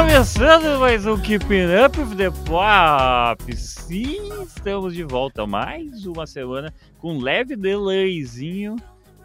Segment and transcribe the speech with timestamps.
[0.00, 3.54] Começando mais um Keeping Up with the Pop.
[3.54, 8.76] Sim, estamos de volta mais uma semana com um leve delayzinho,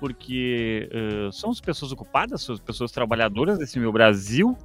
[0.01, 4.57] porque uh, somos pessoas ocupadas, somos pessoas trabalhadoras desse meu Brasil.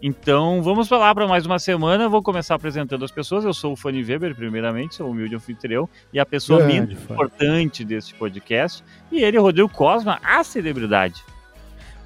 [0.00, 2.08] Então vamos falar para mais uma semana.
[2.08, 3.44] Vou começar apresentando as pessoas.
[3.44, 7.12] Eu sou o Fanny Weber, primeiramente, sou o humilde anfitrião e a pessoa Grande, muito
[7.12, 8.84] importante deste podcast.
[9.10, 11.24] E ele, Rodrigo Cosma, a celebridade.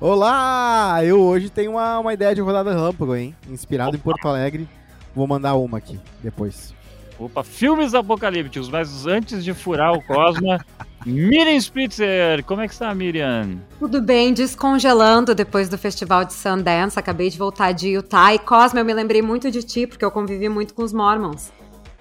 [0.00, 1.04] Olá!
[1.04, 3.36] Eu hoje tenho uma, uma ideia de rodada relâmpago, hein?
[3.50, 4.66] Inspirado em Porto Alegre.
[5.14, 6.74] Vou mandar uma aqui depois.
[7.18, 10.64] Opa, filmes apocalípticos, mas antes de furar o Cosma,
[11.04, 13.58] Miriam Spitzer, como é que está, Miriam?
[13.78, 16.98] Tudo bem, descongelando depois do festival de Sundance.
[16.98, 18.32] Acabei de voltar de Utah.
[18.34, 21.52] E Cosme, eu me lembrei muito de ti, porque eu convivi muito com os Mormons.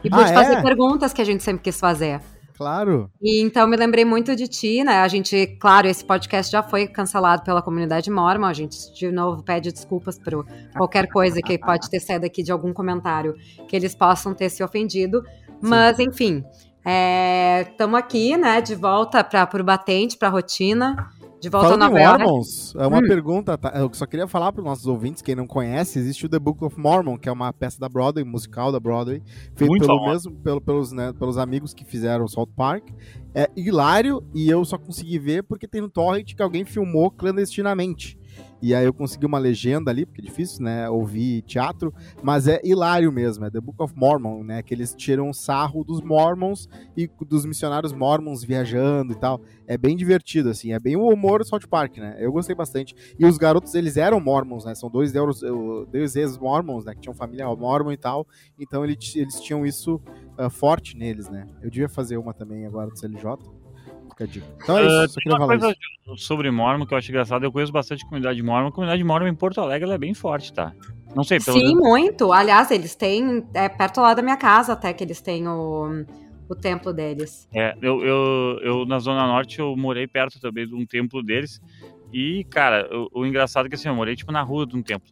[0.02, 0.34] E pude Ah, é?
[0.34, 2.22] fazer perguntas que a gente sempre quis fazer.
[2.60, 3.10] Claro.
[3.22, 4.98] E então me lembrei muito de ti, né?
[4.98, 8.46] A gente, claro, esse podcast já foi cancelado pela comunidade mormon.
[8.46, 12.52] A gente, de novo, pede desculpas por qualquer coisa que pode ter saído aqui de
[12.52, 13.34] algum comentário
[13.66, 15.24] que eles possam ter se ofendido.
[15.62, 16.44] Mas, enfim,
[17.70, 18.60] estamos aqui, né?
[18.60, 21.10] De volta para o batente, para a rotina.
[21.42, 22.24] De volta Falando a Nova York.
[22.26, 23.08] Mormons, é uma Hum.
[23.08, 23.72] pergunta, tá?
[23.74, 26.62] Eu só queria falar para os nossos ouvintes, quem não conhece, existe o The Book
[26.66, 29.22] of Mormon, que é uma peça da Broadway, musical da Broadway,
[29.56, 30.30] feito Muito pelo famosa.
[30.30, 32.90] mesmo, pelo- pelos, né, pelos amigos que fizeram o South Park.
[33.34, 38.19] É hilário e eu só consegui ver porque tem no torrent que alguém filmou clandestinamente.
[38.62, 42.60] E aí eu consegui uma legenda ali, porque é difícil, né, ouvir teatro, mas é
[42.64, 47.10] hilário mesmo, é The Book of Mormon, né, que eles tiram sarro dos mormons e
[47.28, 49.42] dos missionários mormons viajando e tal.
[49.66, 52.96] É bem divertido, assim, é bem o humor do South Park, né, eu gostei bastante.
[53.18, 55.42] E os garotos, eles eram mormons, né, são dois, euros,
[56.16, 58.28] ex-mormons, né, que tinham família mormon e tal,
[58.60, 60.02] então eles, eles tinham isso
[60.38, 61.46] ah, forte neles, né.
[61.62, 63.38] Eu devia fazer uma também agora do CLJ,
[64.20, 64.48] fica a dica.
[64.64, 65.70] Então é Ah, isso, tem queria uma coisa
[66.08, 66.18] isso.
[66.28, 67.44] sobre Mormon que eu acho engraçado.
[67.44, 68.68] Eu conheço bastante comunidade Mormon.
[68.68, 70.74] A comunidade Mormon em Porto Alegre ela é bem forte, tá?
[71.16, 71.80] Não sei, pelo Sim, menos.
[71.82, 72.32] muito.
[72.32, 73.44] Aliás, eles têm.
[73.54, 76.06] É perto lá da minha casa até que eles têm o,
[76.50, 77.48] o templo deles.
[77.54, 81.60] É, eu, eu, eu, na Zona Norte, eu morei perto também de um templo deles.
[82.14, 84.84] E, cara, o, o engraçado é que assim, eu morei tipo na rua de um
[84.84, 85.10] templo.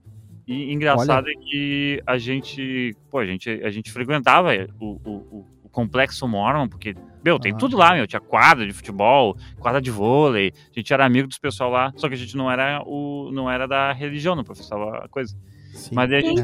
[0.47, 5.45] E engraçado é que a gente, pô, a gente, a gente frequentava o, o, o-
[5.63, 6.95] o complexo Mormon, porque,
[7.27, 7.57] meu, tem Ah.
[7.57, 8.07] tudo lá, meu.
[8.07, 12.07] Tinha quadra de futebol, quadra de vôlei, a gente era amigo dos pessoal lá, só
[12.07, 15.35] que a gente não era, o, não era da religião, não professava a coisa.
[15.73, 15.93] Sim.
[15.93, 16.41] Mas daí a gente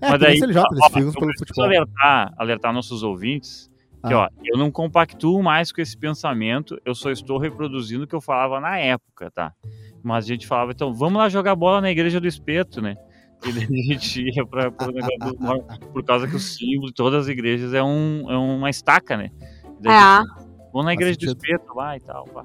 [0.00, 1.64] É, mas daí, daí, CLJ, eles ficam eu pelo preciso futebol.
[1.64, 3.68] alertar, alertar nossos ouvintes
[4.06, 4.18] que, Ah.
[4.18, 8.20] ó, eu não compactuo mais com esse pensamento, eu só estou reproduzindo o que eu
[8.20, 9.52] falava na época, tá?
[10.02, 12.96] Mas a gente falava, então, vamos lá jogar bola na igreja do espeto, né?
[13.44, 16.94] E daí a gente ia pra, pro negócio do por causa que o símbolo de
[16.94, 19.30] todas as igrejas é, um, é uma estaca, né?
[19.84, 22.26] É, Vamos na igreja do espeto lá e tal.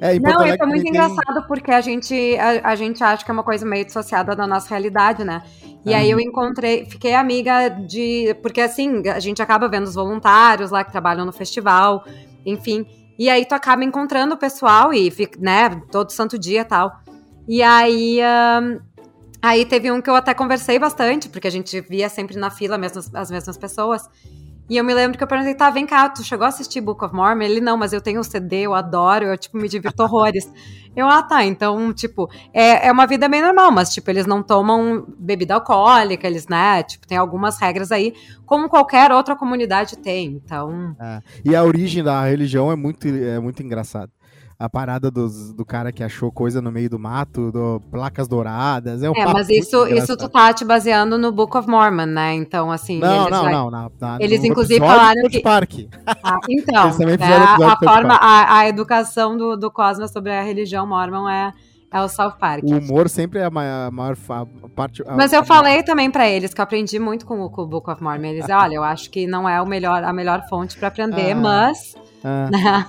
[0.00, 3.02] É, em Porto Não, isso é muito tem- engraçado porque a gente, a, a gente
[3.02, 5.42] acha que é uma coisa meio dissociada da nossa realidade, né?
[5.84, 8.34] E aí eu encontrei, fiquei amiga de.
[8.42, 12.04] Porque assim, a gente acaba vendo os voluntários lá que trabalham no festival,
[12.46, 12.86] enfim.
[13.18, 17.00] E aí tu acaba encontrando o pessoal e fica, né, todo santo dia e tal.
[17.48, 18.20] E aí.
[19.42, 22.78] Aí teve um que eu até conversei bastante, porque a gente via sempre na fila
[22.78, 24.08] mesmas, as mesmas pessoas.
[24.68, 27.04] E eu me lembro que eu perguntei, tá, vem cá, tu chegou a assistir Book
[27.04, 27.42] of Mormon?
[27.42, 30.50] Ele, não, mas eu tenho o CD, eu adoro, eu, tipo, me divirto horrores.
[30.96, 34.42] Eu, ah, tá, então, tipo, é, é uma vida bem normal, mas, tipo, eles não
[34.42, 38.14] tomam bebida alcoólica, eles, né, tipo, tem algumas regras aí,
[38.46, 40.96] como qualquer outra comunidade tem, então...
[41.44, 44.10] E a origem da religião é muito, é muito engraçado.
[44.58, 49.02] A parada dos, do cara que achou coisa no meio do mato, do, placas douradas.
[49.02, 52.34] É, um É, mas isso, isso tu tá te baseando no Book of Mormon, né,
[52.34, 53.00] então, assim...
[53.00, 54.16] Não, não, vai- não, não, não.
[54.20, 55.72] Eles, inclusive, falaram que- Park.
[56.06, 57.16] Ah, então, né,
[57.64, 61.52] a, forma, a, a educação do, do Cosmos sobre a religião mormon é,
[61.92, 62.62] é o South Park.
[62.64, 65.02] O humor sempre é a maior, a maior fa- parte.
[65.06, 67.62] a- Mas eu a- falei também pra eles que eu aprendi muito com o, com
[67.62, 68.26] o Book of Mormon.
[68.26, 71.34] Eles, olha, eu acho que não é o melhor, a melhor fonte pra aprender, Ah.
[71.36, 72.86] mas Ah, né,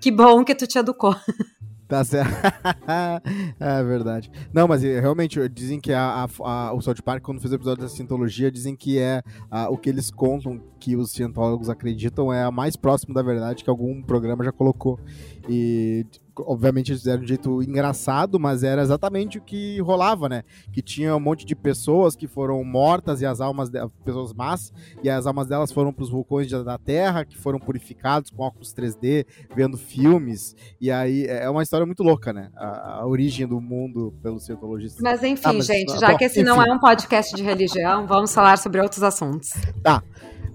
[0.00, 1.14] que bom que tu te educou.
[1.88, 2.32] tá certo.
[3.60, 4.30] é verdade.
[4.52, 7.56] Não, mas eh, realmente, dizem que a, a- a- o South Park, quando fez o
[7.56, 12.32] episódio da cientologia, dizem que é ah, o que eles contam, que os cientólogos acreditam,
[12.32, 15.00] é a mais próximo da verdade que algum programa já colocou.
[15.48, 16.06] E,
[16.38, 20.44] obviamente, eles fizeram de um jeito engraçado, mas era exatamente o que rolava, né?
[20.72, 24.72] Que tinha um monte de pessoas que foram mortas e as almas, de, pessoas más,
[25.02, 28.72] e as almas delas foram para os vulcões da Terra, que foram purificados com óculos
[28.72, 30.54] 3D, vendo filmes.
[30.80, 32.50] E aí é uma história muito louca, né?
[32.54, 35.02] A, a origem do mundo pelos cientologistas.
[35.02, 36.70] Mas enfim, Ah, mas- gente, já bom, que esse não enfim.
[36.70, 39.50] é um podcast de religião, vamos falar sobre outros assuntos.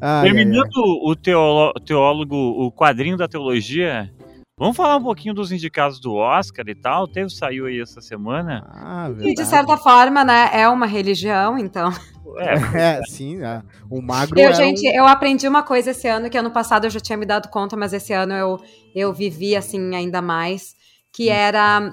[0.01, 0.23] Ai, ai, ai.
[0.33, 0.69] Terminando
[1.03, 4.11] o teolo- teólogo, o quadrinho da teologia,
[4.57, 7.07] Vamos falar um pouquinho dos indicados do Oscar e tal.
[7.07, 8.63] Teve, saiu aí essa semana.
[8.71, 11.89] Ah, E de certa forma, né, é uma religião, então.
[12.37, 12.53] É,
[12.99, 13.63] É, sim, é.
[13.89, 16.85] o magro Eu, era gente, um- eu aprendi uma coisa esse ano que ano passado
[16.85, 18.59] eu já tinha me dado conta, mas esse ano eu,
[18.93, 20.75] eu vivi assim ainda mais,
[21.11, 21.33] que Hum.
[21.33, 21.91] era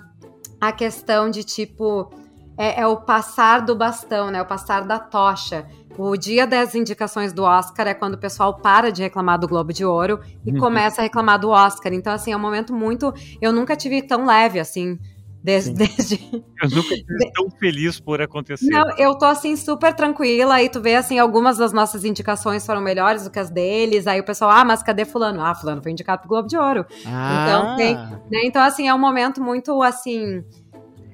[0.60, 2.10] a questão de tipo
[2.58, 4.42] é, é o passar do bastão, né?
[4.42, 5.66] O passar da tocha.
[5.96, 9.72] O dia das indicações do Oscar é quando o pessoal para de reclamar do Globo
[9.72, 10.58] de Ouro e Uhum.
[10.58, 11.92] começa a reclamar do Oscar.
[11.92, 13.12] Então, assim, é um momento muito.
[13.40, 14.98] Eu nunca tive tão leve assim.
[15.40, 16.16] Desde, desde,
[16.60, 18.68] eu nunca estive tão feliz por acontecer.
[18.70, 20.54] não, eu tô assim super tranquila.
[20.56, 24.06] Aí tu vê assim, algumas das nossas indicações foram melhores do que as deles.
[24.08, 25.40] Aí o pessoal, ah, mas cadê fulano?
[25.40, 26.84] Ah, fulano foi indicado pro Globo de Ouro.
[27.06, 27.94] Ah, Então, tem-
[28.30, 28.40] Né?
[28.44, 30.44] Então, assim, é um momento muito assim.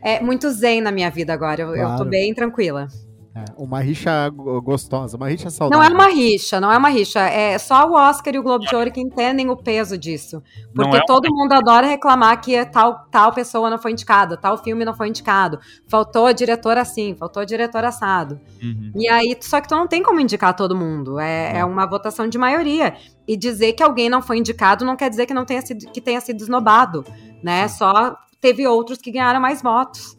[0.04, 1.62] É muito zen na minha vida agora.
[1.62, 2.04] Eu, eu tô Claro.
[2.10, 2.88] bem tranquila.
[3.34, 5.84] É, uma rixa go- gostosa, uma rixa Não saudável.
[5.90, 7.18] é uma rixa, não é uma rixa.
[7.20, 10.40] É só o Oscar e o Globo de Ouro que entendem o peso disso.
[10.72, 14.36] Não Porque é um- todo mundo adora reclamar que tal, tal pessoa não foi indicada,
[14.36, 15.58] tal filme não foi indicado.
[15.88, 18.38] Faltou diretor assim, faltou diretor assado.
[18.62, 18.92] Uhum.
[18.94, 21.18] E aí, só que tu não tem como indicar todo mundo.
[21.18, 22.94] É, é uma votação de maioria.
[23.26, 26.00] E dizer que alguém não foi indicado não quer dizer que não tenha sido, que
[26.00, 27.04] tenha sido esnobado,
[27.42, 27.66] né?
[27.68, 30.16] Só teve outros que ganharam mais votos.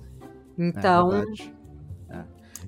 [0.59, 1.13] É Então.
[1.13, 1.54] É.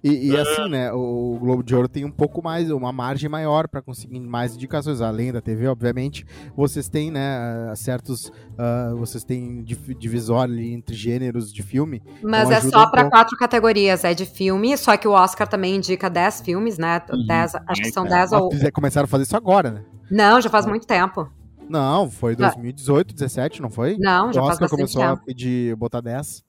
[0.03, 3.67] E, e assim, né, o Globo de Ouro tem um pouco mais, uma margem maior
[3.67, 6.25] para conseguir mais indicações, além da TV, obviamente.
[6.55, 12.01] Vocês têm, né, certos, ah, vocês têm div- divisório ali entre gêneros de filme.
[12.23, 13.15] mas Então é ajuda só um pra pouco.
[13.17, 14.03] quatro categorias.
[14.03, 17.01] É de filme, só que o Oscar também indica 10 filmes, né?
[17.11, 17.25] Uhum.
[17.25, 18.51] 10, acho que são É, 10 Mas ou.
[18.51, 19.83] fizer- começaram a fazer isso agora, né?
[20.09, 21.29] Não, já faz muito tempo.
[21.69, 23.97] Não, foi 2018, 17, não foi?
[23.99, 25.25] Não, já o faz Oscar bastante começou a tempo.
[25.25, 26.41] pedir botar 10.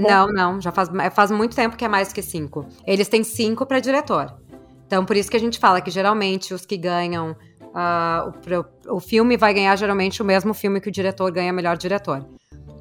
[0.00, 0.26] Tá.
[0.26, 2.66] Não, não, já faz, é, faz muito tempo que é mais que cinco.
[2.86, 4.34] Eles têm cinco pra diretor.
[4.86, 7.36] Então, por isso que a gente fala que geralmente os que ganham.
[7.74, 8.30] ah,
[8.86, 12.24] o, o filme vai ganhar geralmente o mesmo filme que o diretor ganha melhor diretor.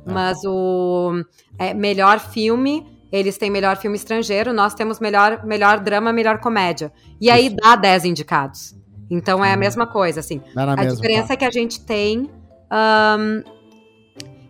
[0.05, 1.23] Mas o
[1.57, 6.91] é, melhor filme, eles têm melhor filme estrangeiro, nós temos melhor, melhor drama, melhor comédia.
[7.21, 7.55] E aí Isso.
[7.55, 8.75] dá 10 indicados.
[9.09, 10.41] Então é a mesma coisa, assim.
[10.55, 11.33] A mesma, diferença tá.
[11.33, 12.29] é que a gente tem.
[12.69, 13.43] ahn,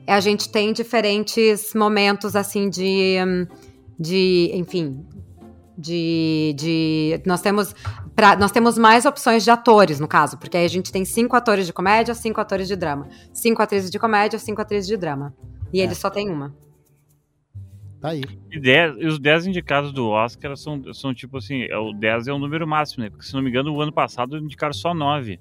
[0.07, 3.15] a gente tem diferentes momentos, assim, de.
[3.99, 5.05] de enfim.
[5.77, 7.21] De, de.
[7.25, 7.73] Nós temos.
[8.15, 11.35] Pra, nós temos mais opções de atores, no caso, porque aí a gente tem cinco
[11.35, 13.07] atores de comédia, cinco atores de drama.
[13.33, 15.33] Cinco atrizes de comédia, cinco atrizes de drama.
[15.73, 15.83] E É.
[15.83, 16.55] eles só tem uma.
[17.99, 18.21] Tá aí.
[18.51, 22.27] E, dez- e os 10 indicados do Oscar são, são tipo assim, é, o 10
[22.27, 23.09] é o número máximo, né?
[23.09, 25.39] Porque se não me engano, o ano passado indicaram só 9.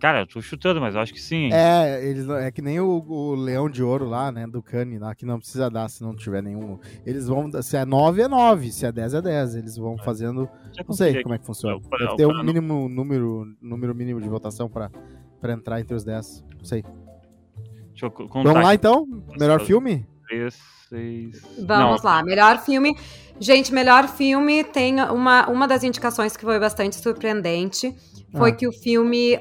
[0.00, 1.50] Cara, eu tô chutando, mas eu acho que sim.
[1.52, 4.98] É, eles, não- é que nem o, o Leão de Ouro lá, né, do Cane,
[4.98, 6.78] lá, que não precisa dar se não tiver nenhum.
[7.06, 9.54] Eles vão, se é 9 é 9, se é 10 é 10.
[9.56, 11.80] Eles vão fazendo, Já não sei como é que funciona.
[11.88, 14.90] Pra- Deve ter um não- mínimo número, número mínimo de votação pra,
[15.40, 16.44] pra entrar entre os 10.
[16.58, 16.84] Não sei.
[17.90, 18.50] Deixa eu co- contar.
[18.50, 19.06] Vamos lá então?
[19.38, 20.06] Melhor filme?
[20.26, 20.54] Três,
[20.88, 21.40] seis...
[21.66, 22.94] Vamos lá, melhor filme.
[23.40, 27.94] Gente, melhor filme tem uma, uma das indicações que foi bastante surpreendente.
[28.36, 28.54] Foi Ah.
[28.54, 29.38] que o filme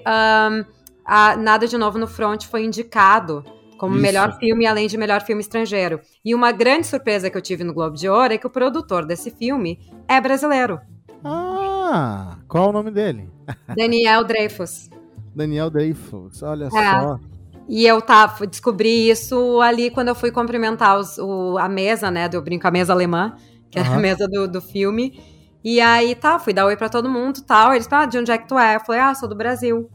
[1.05, 3.43] a Nada de Novo no Front foi indicado
[3.77, 4.01] como Isso.
[4.01, 5.99] melhor filme, além de melhor filme estrangeiro.
[6.23, 9.05] E uma grande surpresa que eu tive no Globo de Ouro é que o produtor
[9.05, 10.79] desse filme é brasileiro.
[11.23, 13.29] Ah, qual é o nome dele?
[13.75, 14.89] Daniel Dreyfus.
[15.35, 16.69] Daniel Dreyfus, olha É.
[16.69, 17.19] só.
[17.67, 18.01] E eu
[18.37, 22.27] fui- descobri isso ali quando eu fui cumprimentar os- o- a mesa, né?
[22.29, 23.35] Do, eu brinco a mesa alemã,
[23.73, 25.19] que era a mesa do, do filme.
[25.63, 27.73] E aí, tá, fui dar oi pra todo mundo tal.
[27.73, 28.75] Eles falaram, ah, de onde é que tu é?
[28.75, 29.89] Eu falei, ah, sou do Brasil.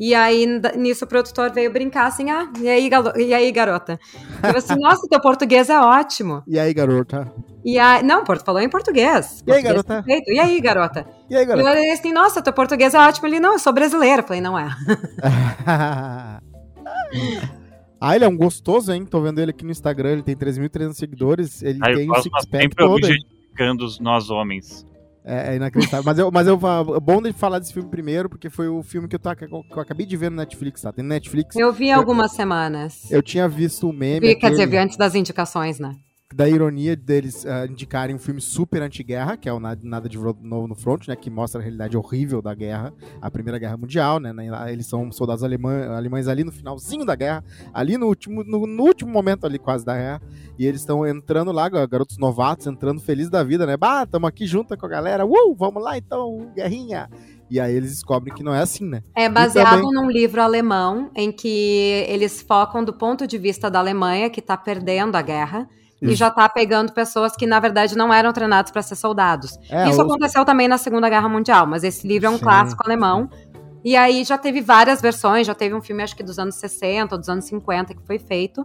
[0.00, 0.46] E aí,
[0.76, 3.98] nisso, o produtor veio brincar assim, ah, e aí, galo- e aí garota?
[4.44, 6.42] Eu assim, nossa, teu português é ótimo.
[6.46, 7.32] E aí, garota?
[7.64, 9.42] E aí, não, Porto falou em português.
[9.46, 10.02] E aí, Português garota?
[10.04, 10.30] perfeito.
[10.30, 11.06] E aí, garota?
[11.28, 11.70] E aí, E eu garota?
[11.70, 13.26] olhei assim, nossa, teu português é ótimo.
[13.26, 14.22] Ele, não, eu sou brasileira.
[14.22, 14.68] Eu falei, não é.
[18.00, 19.04] ah, ele é um gostoso, hein?
[19.04, 22.62] Tô vendo ele aqui no Instagram, ele tem 3.300 seguidores, ele eu tem gosto six-pack
[22.62, 23.06] sempre todo.
[23.06, 23.18] hein?
[23.80, 24.86] os nós homens.
[25.24, 26.04] É, é inacreditável.
[26.06, 26.58] mas eu, mas eu
[26.96, 29.44] é bom de falar desse filme primeiro, porque foi o filme que eu, tô, que
[29.44, 30.92] eu acabei de ver no Netflix, tá?
[30.92, 31.54] Tem no Netflix.
[31.54, 33.10] Eu vi algumas semanas.
[33.10, 34.28] Eu tinha visto o meme.
[34.28, 35.96] Vi, quer dizer, vi antes das indicações, né?
[36.34, 40.18] Da ironia deles ah, indicarem um filme super anti-guerra, que é o Nada, Nada de
[40.18, 41.16] Novo no Front, né?
[41.16, 44.30] Que mostra a realidade horrível da guerra, a Primeira Guerra Mundial, né?
[44.30, 47.42] né, Eles são soldados alemã, alemães ali no finalzinho da guerra,
[47.72, 50.22] ali no último, no, no último momento ali quase da guerra.
[50.58, 53.78] E eles estão entrando lá, garotos novatos, entrando felizes da vida, né?
[53.78, 57.08] Bah, tamo aqui junto com a galera, uh, vamos lá então, guerrinha.
[57.50, 59.02] E aí eles descobrem que não é assim, né?
[59.16, 63.78] É baseado também- num livro alemão em que eles focam do ponto de vista da
[63.78, 65.66] Alemanha, que tá perdendo a guerra.
[66.00, 69.58] E já tá pegando pessoas que, na verdade, não eram treinados para ser soldados.
[69.68, 72.44] É, Isso os- aconteceu também na Segunda Guerra Mundial, mas esse livro é um Sim.
[72.44, 73.28] clássico alemão.
[73.84, 77.14] E aí já teve várias versões, já teve um filme acho que dos anos 60
[77.14, 78.64] ou dos anos 50 que foi feito.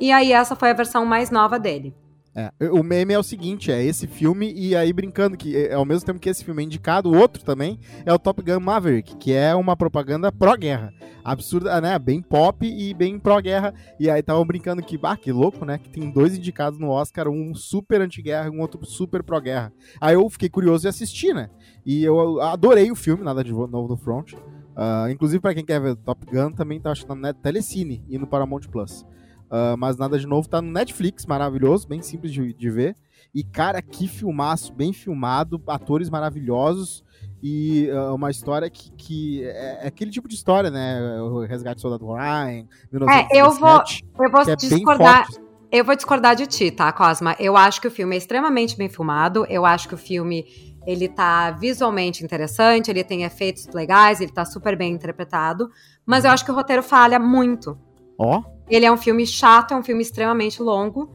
[0.00, 1.94] E aí essa foi a versão mais nova dele.
[2.34, 5.84] É, o meme é o seguinte, é esse filme e aí brincando que é, ao
[5.84, 9.16] mesmo tempo que esse filme é indicado, o outro também é o Top Gun Maverick,
[9.16, 10.92] que é uma propaganda pró-guerra.
[11.24, 11.98] Absurda, né?
[11.98, 13.74] Bem pop e bem pró-guerra.
[13.98, 15.78] E aí estavam brincando que, ah, que louco, né?
[15.78, 19.72] Que tem dois indicados no Oscar, um super anti-guerra e um outro super pró-guerra.
[20.00, 21.50] Aí eu fiquei curioso e assisti, né?
[21.84, 24.32] E eu adorei o filme, nada de novo no front.
[24.32, 28.26] Uh, inclusive, para quem quer ver Top Gun, também tá achando na Telecine e no
[28.26, 29.04] Paramount Plus.
[29.50, 32.96] Uh, mas nada de novo, tá no Netflix, maravilhoso, bem simples de, de, ver.
[33.34, 37.02] E, cara, que filmaço, bem filmado, atores maravilhosos
[37.42, 41.20] e uh, uma história que, que é, é, aquele tipo de história, né?
[41.22, 43.82] O Resgate do Soldado Ryan, 1917, é, eu vou,
[44.20, 45.26] eu vou é discordar.
[45.70, 47.36] Eu vou discordar de ti, tá, Cosma?
[47.38, 49.44] Eu acho que o filme é extremamente bem filmado.
[49.50, 50.46] Eu acho que o filme
[50.86, 55.70] ele tá visualmente interessante, ele tem efeitos legais, ele tá super bem interpretado,
[56.06, 57.78] mas eu acho que o roteiro falha muito.
[58.18, 58.38] Ó.
[58.38, 58.57] Oh.
[58.70, 61.10] Ele é um filme chato, é um filme extremamente longo.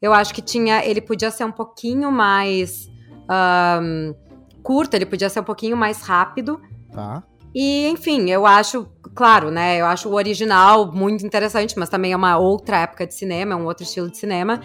[0.00, 0.84] Eu acho que tinha.
[0.84, 2.90] Ele podia ser um pouquinho mais.
[3.30, 4.14] Um,
[4.62, 6.60] curto, ele podia ser um pouquinho mais rápido.
[6.92, 7.22] Tá.
[7.54, 9.80] E, enfim, eu acho, claro, né?
[9.80, 13.56] Eu acho o original muito interessante, mas também é uma outra época de cinema, é
[13.56, 14.60] um outro estilo de cinema.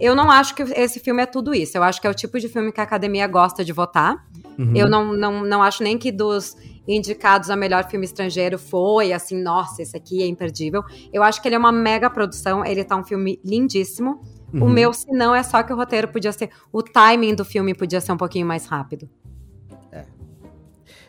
[0.00, 1.76] Eu não acho que esse filme é tudo isso.
[1.76, 4.24] Eu acho que é o tipo de filme que a academia gosta de votar.
[4.58, 4.72] Uhum.
[4.74, 6.56] Eu não, não, não acho nem que dos
[6.88, 10.82] indicados a melhor filme estrangeiro foi assim, nossa, esse aqui é imperdível.
[11.12, 14.22] Eu acho que ele é uma mega produção, ele tá um filme lindíssimo.
[14.52, 14.64] Uhum.
[14.64, 16.48] O meu, se não, é só que o roteiro podia ser.
[16.72, 19.06] O timing do filme podia ser um pouquinho mais rápido.
[19.92, 20.04] É.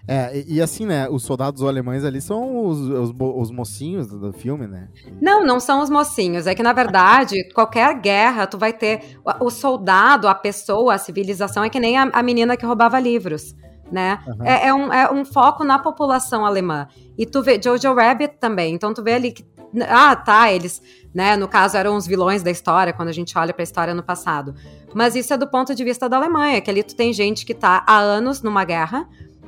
[0.06, 4.34] É, e, e assim, né, os soldados alemães ali são os, os, os, mocinhos do
[4.34, 4.90] filme, né?
[5.22, 6.46] Não, não são os mocinhos.
[6.46, 11.64] É que, na verdade, qualquer guerra, tu vai ter o soldado, a pessoa, a civilização,
[11.64, 13.56] é que nem a, a menina que roubava livros
[13.92, 14.20] né?
[14.28, 14.46] Uhum.
[14.46, 16.88] É, é, um, é um foco na população alemã.
[17.18, 18.74] E tu vê Jojo Rabbit também.
[18.74, 19.46] Então tu vê ali que.
[19.88, 20.82] Ah, tá, eles,
[21.14, 21.36] né?
[21.36, 24.56] No caso, eram os vilões da história, quando a gente olha pra história no passado.
[24.94, 27.54] Mas isso é do ponto de vista da Alemanha, que ali tu tem gente que
[27.54, 29.08] tá há anos numa guerra,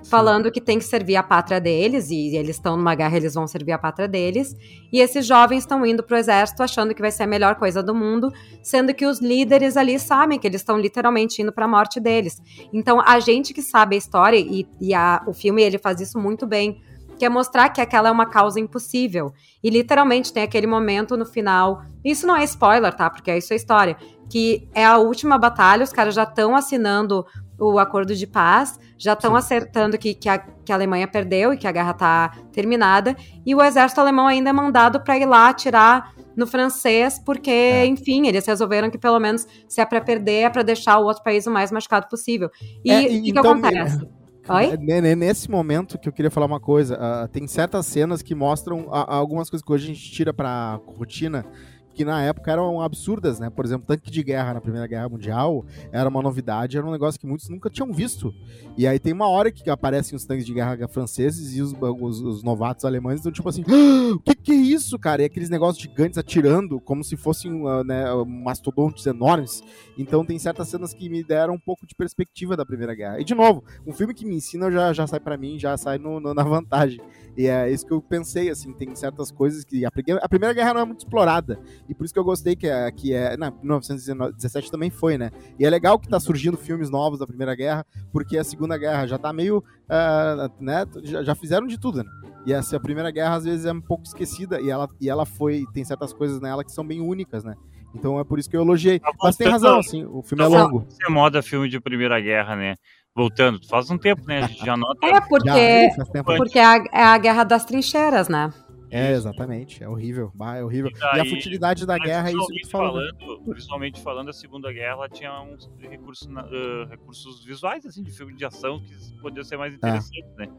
[0.10, 3.48] falando que tem que servir a pátria deles, e eles estão numa guerra, eles vão
[3.48, 4.56] servir a pátria deles.
[4.92, 7.94] E esses jovens estão indo pro exército achando que vai ser a melhor coisa do
[7.94, 8.32] mundo,
[8.64, 12.42] sendo que os líderes ali sabem que eles estão literalmente indo para a morte deles.
[12.74, 16.20] Então, a gente que sabe a história, e, e a, o filme ele faz isso
[16.20, 16.82] muito bem,
[17.22, 19.32] que é mostrar que aquela é uma causa impossível.
[19.64, 21.84] E literalmente tem aquele momento no final.
[22.04, 23.12] Isso não é spoiler, tá?
[23.12, 23.96] Porque isso é história.
[24.28, 27.24] Que é a última batalha, os caras já estão assinando
[27.70, 31.58] o acordo de paz, já estão acertando que, que a, que, a, Alemanha perdeu e
[31.58, 33.16] que a guerra está terminada,
[33.46, 37.86] e o exército alemão ainda é mandado para ir lá atirar no francês, porque, é.
[37.86, 41.24] enfim, eles resolveram que pelo menos se é para perder, é para deixar o outro
[41.24, 42.50] país o mais machucado possível.
[42.84, 44.08] E é, o que, então, que acontece?
[44.50, 44.76] Oi?
[45.16, 48.90] Nesse momento que eu queria falar uma coisa, uh, tem certas cenas que mostram uh,
[48.92, 51.46] algumas coisas que hoje a gente tira pra rotina
[51.94, 53.50] que na época eram absurdas, né?
[53.50, 57.20] Por exemplo, tanque de guerra na Primeira Guerra Mundial era uma novidade, era um negócio
[57.20, 58.34] que muitos nunca tinham visto.
[58.78, 62.22] E aí tem uma hora que aparecem os tanques de guerra franceses e os, os,
[62.22, 65.22] os novatos alemães estão tipo assim: ah, o que, que é isso, cara?
[65.22, 69.64] E aqueles negócios gigantes atirando como se fossem uh, né, mastodontes enormes.
[69.98, 73.20] Então tem certas cenas que me deram um pouco de perspectiva da Primeira Guerra.
[73.20, 75.98] E de novo, um filme que me ensina já, já sai para mim, já sai
[75.98, 77.02] no, no, na vantagem.
[77.36, 79.86] E é isso que eu pensei, assim, tem certas coisas que.
[79.86, 79.92] A
[80.30, 81.60] Primeira Guerra não é muito explorada.
[81.92, 82.90] E por isso que eu gostei que é.
[82.90, 85.30] Que é na 1917 também foi, né?
[85.60, 89.06] E é legal que tá surgindo filmes novos da Primeira Guerra, porque a Segunda Guerra
[89.06, 89.58] já tá meio.
[89.58, 90.86] Uh, né?
[91.04, 92.10] Já, já, fizeram de tudo, né?
[92.46, 94.62] E essa a Primeira Guerra, às vezes, é um pouco esquecida.
[94.62, 95.66] E ela, e ela foi.
[95.74, 97.56] Tem certas coisas nela que são bem únicas, né?
[97.94, 98.98] Então é por isso que eu elogiei.
[98.98, 100.86] Tá Mas tem razão, assim, o filme é longo.
[100.88, 102.76] Você moda filme de Primeira Guerra, né?
[103.14, 104.44] Voltando, faz um tempo, né?
[104.44, 105.06] A gente já nota.
[105.06, 105.50] É, porque,
[105.90, 108.50] já, porque é a, é a guerra das trincheiras, né?
[108.92, 109.82] É, exatamente.
[109.82, 110.32] É horrível.
[110.36, 110.92] Bah, é horrível.
[110.92, 113.02] E, e a futilidade da guerra é isso que tu falou.
[113.02, 118.34] Falando, visualmente falando, a Segunda Guerra tinha uns recursos, uh, recursos visuais, assim, de filme
[118.34, 119.78] de ação que podiam ser mais é.
[119.78, 120.46] interessantes, é.
[120.46, 120.52] né?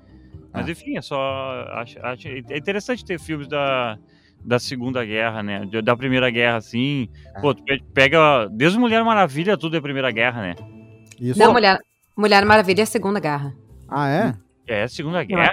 [0.51, 0.73] Mas é.
[0.73, 1.67] enfim, é só.
[1.73, 3.99] Acho, acho, é interessante ter filmes da,
[4.43, 5.69] da Segunda Guerra, né?
[5.85, 7.11] Da Primeira Guerra, assim.
[7.37, 7.41] É.
[7.41, 7.63] Pô, tu
[7.93, 8.49] pega.
[8.51, 10.55] Desde Mulher Maravilha, tudo é Primeira Guerra, né?
[11.21, 11.39] Isso.
[11.39, 11.79] Não, Mulher,
[12.17, 13.55] Mulher Maravilha é a Segunda Guerra.
[13.87, 14.35] Ah, é?
[14.67, 15.53] É a Segunda Guerra?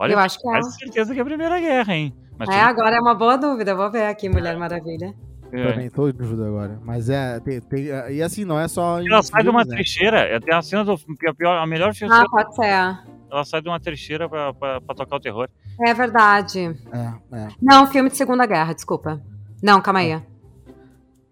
[0.00, 0.62] Olha, eu acho que é.
[0.62, 2.14] certeza que é a Primeira Guerra, hein?
[2.38, 3.74] Mas é, agora é uma boa dúvida.
[3.74, 5.14] vou ver aqui Mulher Maravilha.
[5.52, 5.72] É.
[5.72, 6.80] Também tô em dúvida agora.
[6.82, 8.98] Mas é, tem, tem, e assim, não é só.
[8.98, 9.74] Ela sai de uma né?
[9.74, 10.40] trecheira.
[10.40, 10.94] Tem a cena do.
[10.94, 12.22] A, pior, a melhor cena.
[12.22, 12.64] Ah, pode ser.
[13.30, 15.50] Ela sai de uma trecheira pra, pra, pra tocar o terror.
[15.86, 16.74] É verdade.
[16.90, 17.48] É, é.
[17.60, 19.20] Não, filme de Segunda Guerra, desculpa.
[19.62, 20.22] Não, calma aí.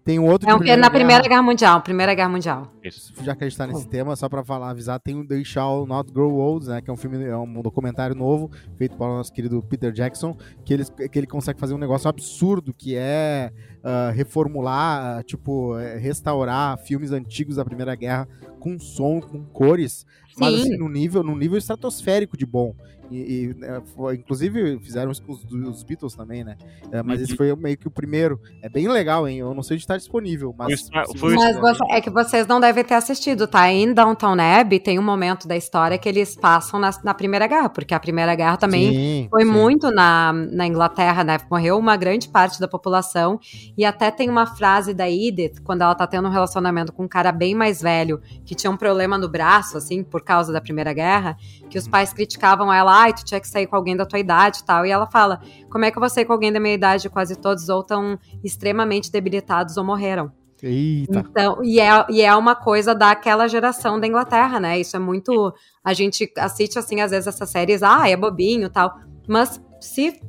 [0.09, 2.73] Tem um outro É um, é na Primeira Guerra Mundial, Primeira Guerra Mundial.
[2.83, 3.13] Isso.
[3.21, 5.85] Já que a gente tá nesse tema, só pra falar, avisar, tem o They Shall
[5.85, 6.81] Not Grow Old, né?
[6.81, 10.35] Que é um filme, é um documentário novo, feito pelo nosso querido Peter Jackson,
[10.65, 15.77] que ele, que ele consegue fazer um negócio absurdo, que é ah, reformular, ah, tipo,
[15.77, 18.27] é, restaurar filmes antigos da Primeira Guerra
[18.59, 20.05] com som, com cores,
[20.37, 20.61] mas Sim.
[20.61, 22.73] assim, num nível, num nível estratosférico de bom.
[23.11, 26.55] E, e, né, foi- inclusive fizeram isso com os, os Beatles também, né?
[26.91, 27.23] É, mas Uhum.
[27.25, 28.39] esse foi meio que o primeiro.
[28.61, 29.39] É bem legal, hein?
[29.39, 30.87] Eu não sei onde está disponível, mas.
[30.91, 33.67] Foi foi Mas você- é que vocês não devem ter assistido, tá?
[33.71, 37.67] Em Downtown Abbey tem um momento da história que eles passam na, na Primeira Guerra,
[37.69, 39.49] porque a Primeira Guerra também Sim, foi sim.
[39.49, 41.39] muito na, na Inglaterra, né?
[41.49, 43.39] Morreu uma grande parte da população.
[43.75, 47.07] E até tem uma frase da Edith, quando ela tá tendo um relacionamento com um
[47.07, 50.93] cara bem mais velho, que tinha um problema no braço, assim, por causa da Primeira
[50.93, 51.37] Guerra,
[51.69, 54.59] que os pais criticavam ela, ai, tu tinha que sair com alguém da tua idade
[54.59, 54.85] e tal.
[54.85, 57.09] E ela fala: como é que eu vou sair com alguém da minha idade?
[57.09, 60.31] Quase todos ou estão extremamente debilitados ou morreram.
[60.61, 61.19] Eita.
[61.19, 64.79] Então, e é, e é uma coisa daquela geração da Inglaterra, né?
[64.79, 65.53] Isso é muito.
[65.83, 68.93] A gente assiste, assim, às vezes essas séries, ah, é bobinho e tal.
[69.27, 70.19] Mas se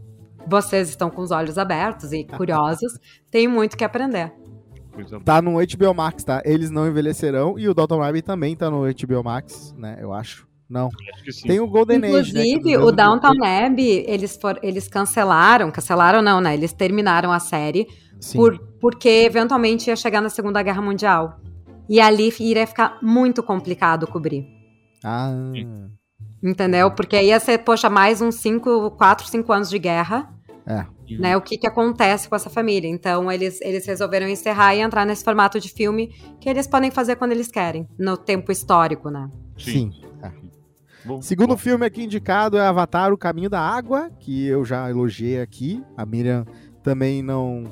[0.46, 2.92] vocês estão com os olhos abertos e curiosos,
[3.30, 4.32] tem muito que aprender.
[5.02, 5.24] Coisa boa.
[5.24, 6.42] Tá no HBO Max, tá?
[6.44, 9.98] Eles não envelhecerão e o Dalton Abbey também tá no HBO Max, né?
[10.00, 10.48] Eu acho.
[10.68, 10.88] Não.
[11.12, 11.48] Acho que sim.
[11.48, 12.46] Tem o Golden Age, né?
[12.46, 16.54] Inclusive, é dos o anos Downtown Abbey, eles, for, eles cancelaram, cancelaram não, né?
[16.54, 17.88] Eles terminaram a série
[18.20, 18.38] Sim.
[18.38, 21.40] por, porque eventualmente ia chegar na Segunda Guerra Mundial.
[21.88, 24.46] E ali iria ficar muito complicado cobrir.
[25.02, 25.32] Ah.
[26.40, 26.92] Entendeu?
[26.92, 30.32] Porque aí ia ser, poxa, mais uns 5, 4, 5 anos de guerra.
[30.64, 30.86] É.
[31.18, 32.88] Né, o que, que acontece com essa família.
[32.88, 36.08] Então, eles, eles resolveram encerrar e entrar nesse formato de filme
[36.40, 39.28] que eles podem fazer quando eles querem, no tempo histórico, né?
[39.58, 39.92] Sim.
[41.04, 41.56] Bom, Segundo bom.
[41.56, 45.82] filme aqui indicado é Avatar, O Caminho da Água, que eu já elogiei aqui.
[45.96, 46.44] A Miriam
[46.82, 47.64] também não,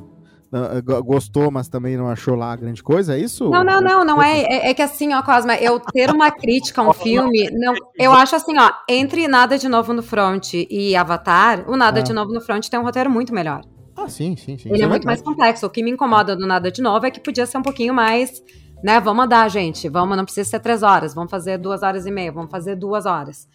[1.05, 3.51] gostou, mas também não achou lá grande coisa, é isso?
[3.51, 4.71] Não, não, não, não é, é.
[4.71, 8.35] é que assim, ó, Cosma, eu ter uma crítica a um filme, não, eu acho
[8.37, 12.03] assim, ó, entre Nada de Novo no Front e Avatar, o Nada Ah.
[12.03, 13.63] de Novo no Front tem um roteiro muito melhor.
[13.97, 14.69] Ah, sim, sim, sim.
[14.69, 15.67] Ele isso é muito mais complexo.
[15.67, 18.41] O que me incomoda do Nada de Novo é que podia ser um pouquinho mais,
[18.83, 19.01] né?
[19.01, 19.89] Vamos andar, gente.
[19.89, 21.15] Vamos, não precisa ser três horas.
[21.15, 22.31] Vamos fazer duas horas e meia.
[22.31, 23.49] Vamos fazer duas horas.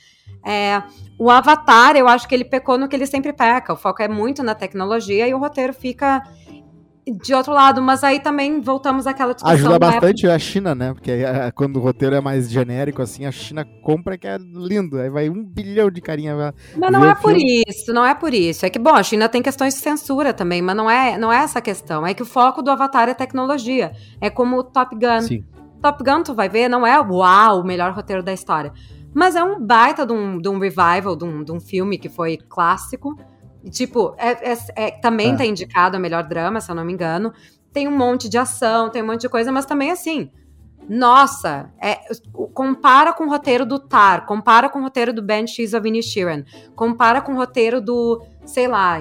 [0.45, 0.83] É,
[1.17, 3.71] o Avatar, eu acho que ele pecou no que ele sempre peca.
[3.71, 6.21] O foco é muito na tecnologia e o roteiro fica
[7.07, 7.81] de outro lado.
[7.81, 9.55] Mas aí também voltamos àquela discussão.
[9.55, 10.93] Ajuda da bastante a China, né?
[10.93, 14.99] Porque é, quando o roteiro é mais genérico, assim, a China compra que é lindo.
[14.99, 16.35] Aí vai um bilhão de carinha.
[16.35, 16.53] lá.
[16.77, 18.65] Mas não é por isso, não é por isso.
[18.65, 21.37] É que, bom, a China tem questões de censura também, mas não é, não é
[21.37, 22.05] essa questão.
[22.05, 23.91] É que o foco do Avatar é tecnologia.
[24.21, 25.21] É como o Top Gun.
[25.21, 25.45] Sim.
[25.81, 28.71] Top Gun, tu vai ver, não é uau, o melhor roteiro da história.
[29.13, 32.09] Mas é um baita de um, de um revival, de um, de um filme que
[32.09, 33.15] foi clássico.
[33.63, 35.37] E, tipo, é, é- é- também É.
[35.37, 37.33] tá indicado a melhor drama, se eu não me engano.
[37.71, 40.29] Tem um monte de ação, tem um monte de coisa, mas também assim.
[40.87, 41.99] Nossa, é,
[42.53, 46.43] compara com o roteiro do Tar, compara com o roteiro do Banshees of Inisherin,
[46.75, 48.99] compara com o roteiro do, sei lá,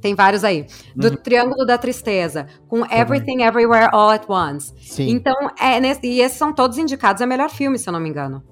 [0.00, 1.16] tem vários aí, do Uhum.
[1.16, 4.72] Triângulo da Tristeza, com Everything Everywhere All at Once.
[4.80, 5.08] Sim.
[5.10, 8.42] Então, é e esses são todos indicados a melhor filme, se eu não me engano.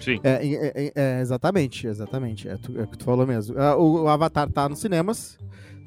[0.00, 0.18] Sim.
[0.24, 2.48] É, é, é, é, exatamente, exatamente.
[2.48, 3.54] É, tu- é o que tu falou mesmo.
[3.58, 5.38] Ah, o, o Avatar tá nos cinemas.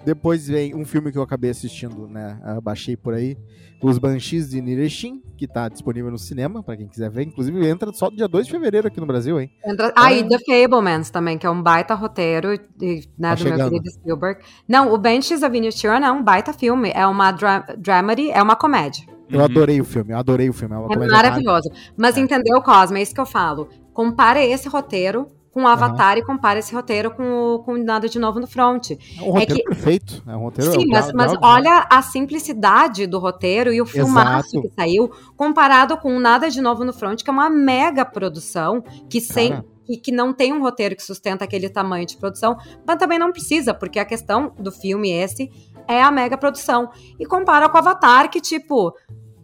[0.06, 2.39] Depois vem um filme que eu acabei assistindo, né?
[2.44, 3.36] ah, baixei por aí.
[3.82, 7.24] Os Banshees de Nireshin, que tá disponível no cinema, pra quem quiser ver.
[7.24, 9.52] Inclusive, entra só dia 2 de fevereiro aqui no Brasil, hein?
[9.65, 10.20] Entra- Ah, É.
[10.20, 13.70] e The Fablemans também, que é um baita roteiro e, né, Tá do meu chegando.
[13.72, 14.41] querido Spielberg.
[14.68, 18.56] Não, o Banshees of Inisherin é um baita filme, é uma dra dramedy, é uma
[18.56, 19.06] comédia.
[19.30, 19.46] Eu Uhum.
[19.46, 20.76] adorei o filme, eu adorei o filme.
[20.76, 21.62] É uma É.
[21.98, 22.20] Mas É.
[22.20, 23.00] entendeu, Cosma?
[23.00, 23.70] É isso que eu falo.
[23.94, 27.24] Compara esse roteiro com o Avatar e compara esse roteiro com,
[27.56, 28.92] o- com Nada de Novo no Front.
[28.92, 30.22] É um roteiro que- perfeito.
[30.28, 30.72] É um roteiro.
[30.74, 34.62] Sim, mas, mas olha a simplicidade do roteiro e o filmaço Exato.
[34.70, 39.22] que saiu, comparado com Nada de Novo no Front, que é uma mega produção, que,
[39.22, 39.66] sem, Cara.
[39.86, 43.32] que, que não tem um roteiro que sustenta aquele tamanho de produção, mas também não
[43.32, 45.50] precisa, porque a questão do filme esse
[45.88, 46.89] é a mega produção.
[47.19, 48.93] E compara com Avatar, que tipo.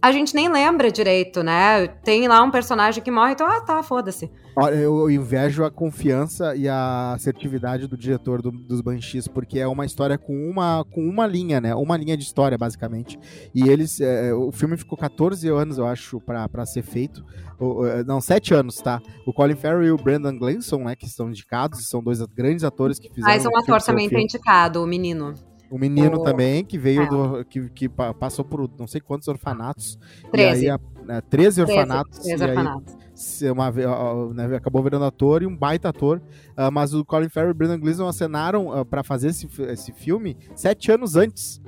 [0.04, 1.86] A gente nem lembra direito, né?
[1.88, 4.32] Tem lá um personagem que morre, então, ah, tá, foda-se.
[4.58, 9.68] Olha, eu invejo a confiança e a assertividade do diretor do- dos Banshees, porque é
[9.68, 11.76] uma história com uma, com uma linha, né?
[11.76, 13.20] Uma linha de história, basicamente.
[13.54, 14.02] E eles.
[14.02, 17.24] é, o filme ficou 14 anos, eu acho, pra, pra ser feito.
[17.60, 19.00] O- o- não, 7 anos, tá?
[19.28, 20.96] O Colin Farrell e o Brandon Gleeson, né?
[20.96, 23.36] Que são indicados, são dois grandes atores que fizeram.
[23.36, 25.36] Mas um ator também tá indicado, o menino.
[25.72, 27.08] O menino O- também, que veio É.
[27.08, 27.46] do.
[27.46, 29.98] Que, que pa- passou por não sei quantos orfanatos.
[30.32, 30.66] 13.
[30.66, 32.20] E aí, a, né, 13 orfanatos.
[32.20, 32.96] 13 e aí orfanatos.
[33.44, 33.72] uma,
[34.34, 36.22] né, acabou virando ator e um baita ator.
[36.58, 39.94] Uh, mas o Colin Farrell e o Brendan Gleeson acenaram uh, para fazer esse, esse
[39.94, 41.62] filme sete anos antes.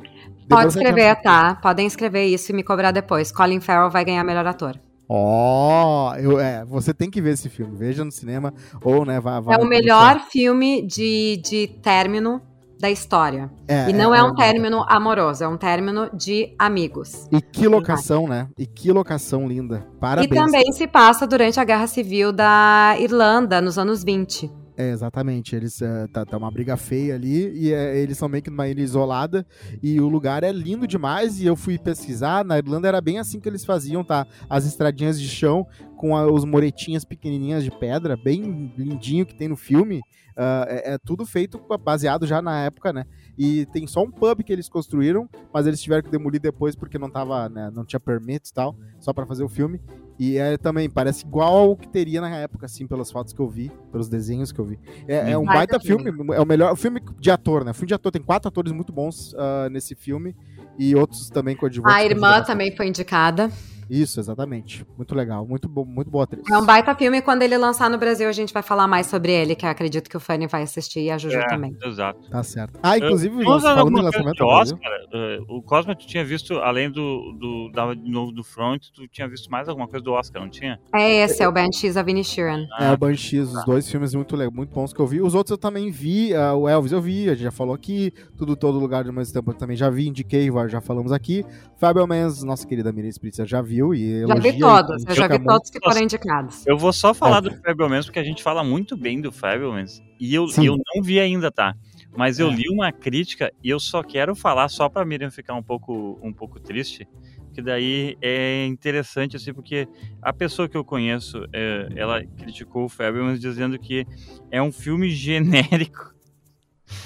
[0.50, 1.56] Pode escrever, tá?
[1.56, 3.32] Podem escrever isso e me cobrar depois.
[3.32, 4.78] Colin Farrell vai ganhar melhor ator.
[5.08, 9.40] Ó, oh, é, você tem que ver esse filme, veja no cinema ou né, vá,
[9.40, 12.42] vá É o melhor filme de, de término
[12.84, 13.50] da história.
[13.66, 17.30] É, e não é, é um término amoroso, é um término de amigos.
[17.32, 18.50] E que locação, né?
[18.58, 19.88] E que locação linda.
[20.02, 20.30] Parabéns.
[20.30, 24.52] E também se passa durante a Guerra Civil da Irlanda, nos anos 20.
[24.76, 25.56] É, exatamente.
[25.56, 28.68] Eles é, tá, tá, uma briga feia ali e é, eles são meio que numa
[28.68, 29.46] ilha isolada
[29.82, 31.40] e o lugar é lindo demais.
[31.40, 34.28] E eu fui pesquisar, na Irlanda era bem assim que eles faziam, tá?
[34.50, 35.66] As estradinhas de chão
[35.96, 40.02] com a, os moretinhas pequenininhas de pedra, bem lindinho que tem no filme.
[40.34, 43.06] Uh, é, é, tudo feito baseado já na época, né?
[43.38, 46.98] E tem só um pub que eles construíram, mas eles tiveram que demolir depois porque
[46.98, 49.80] não tava, né, não tinha permits e tal, só para fazer o filme.
[50.18, 53.50] E é também, parece igual ao que teria na época, assim, pelas fotos que eu
[53.50, 54.80] vi, pelos desenhos que eu vi.
[55.08, 56.12] É, é um baita, filme.
[56.34, 57.74] é o melhor filme de ator, né?
[57.74, 60.36] Filme de ator, tem quatro atores muito bons uh, nesse filme
[60.78, 61.98] e outros também coadjuvantes.
[61.98, 63.52] A irmã também foi indicada.
[63.94, 64.84] Isso, exatamente.
[64.98, 66.44] Muito legal, muito, bo muito boa atriz.
[66.50, 69.32] É um baita filme quando ele lançar no Brasil a gente vai falar mais sobre
[69.32, 71.78] ele, que acredito que o Fanny vai assistir e a Juju é, também.
[71.86, 72.28] Exato.
[72.28, 72.80] Tá certo.
[72.82, 76.90] Ah, inclusive, uh, falando em lançamento de Oscar, uh, o Cosmo tu tinha visto, além
[76.90, 80.50] do, do da, novo do Front, tu tinha visto mais alguma coisa do Oscar, não
[80.50, 80.80] tinha?
[80.92, 82.66] É esse, é o Banshees of Inisherin.
[82.74, 83.64] Ah, é, o Banshees, os tá.
[83.64, 85.22] dois filmes muito, muito bons que eu vi.
[85.22, 88.12] Os outros eu também vi, uh, o Elvis eu vi, a gente já falou aqui,
[88.36, 91.46] Tudo Todo Lugar de uma Estampa eu também já vi, indiquei, já falamos aqui.
[91.78, 95.44] Fabio Mans, nossa querida Miriam Spritzer, já viu e já vi todos, eu já vi
[95.44, 96.64] todos que foram indicados.
[96.68, 97.42] Eu vou só falar é.
[97.42, 101.02] do Fablemans, porque a gente fala muito bem do Fablemans, e eu, e eu não
[101.02, 101.76] vi ainda, tá?
[102.16, 102.54] Mas eu é.
[102.54, 106.32] li uma crítica e eu só quero falar só pra Miriam ficar um pouco, um
[106.32, 107.08] pouco triste,
[107.54, 109.88] que daí é interessante, assim, porque
[110.22, 114.06] a pessoa que eu conheço, é, ela criticou o Fablemans dizendo que
[114.52, 116.14] é um filme genérico.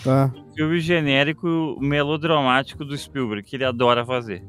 [0.03, 0.33] Tá.
[0.35, 4.43] Um filme genérico melodramático do Spielberg, que ele adora fazer.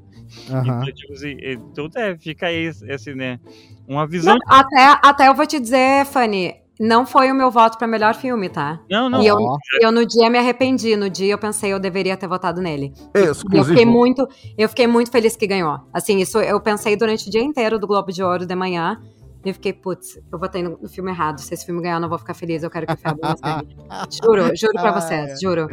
[0.51, 0.61] Uhum.
[0.61, 3.39] Então, tipo assim, então é, fica aí, assim, né?
[3.87, 4.37] Uma visão.
[4.37, 8.15] Não, até, até eu vou te dizer, Fanny, não foi o meu voto para melhor
[8.15, 8.81] filme, tá?
[8.89, 9.21] Não, não.
[9.21, 9.37] E eu,
[9.81, 10.95] eu, no dia me arrependi.
[10.95, 12.93] No dia eu pensei eu deveria ter votado nele.
[13.15, 13.35] eu
[13.65, 15.81] fiquei muito, eu fiquei muito feliz que ganhou.
[15.93, 19.01] Assim, isso eu pensei durante o dia inteiro do Globo de Ouro de manhã.
[19.45, 21.41] E eu fiquei, putz, eu votei no, no filme errado.
[21.41, 22.63] Se esse filme ganhar, eu não vou ficar feliz.
[22.63, 23.77] Eu quero que o ganhe.
[24.23, 25.69] Juro, juro pra vocês, juro.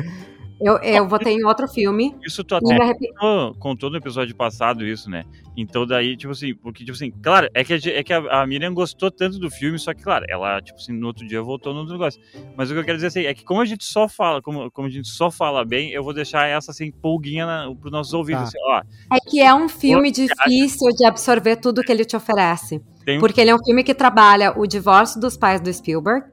[0.60, 2.16] Eu, eu votei em outro filme.
[2.26, 5.24] Isso tu até contou, contou no episódio passado, isso, né?
[5.58, 8.48] Então daí, tipo assim, porque, tipo assim, claro, é que, a, é que a, a
[8.48, 11.74] Miriam gostou tanto do filme, só que, claro, ela, tipo assim, no outro dia voltou
[11.74, 12.22] no outro negócio.
[12.56, 14.70] Mas o que eu quero dizer assim, é que como a gente só fala, como,
[14.72, 18.14] como a gente só fala bem, eu vou deixar essa, assim, pulguinha na, pros nossos
[18.14, 18.48] ouvidos, tá.
[18.48, 18.82] assim, ó.
[19.16, 22.82] É que é um filme difícil de absorver tudo que ele te oferece.
[23.06, 23.20] Tem...
[23.20, 26.26] Porque ele é um filme que trabalha o divórcio dos pais do Spielberg,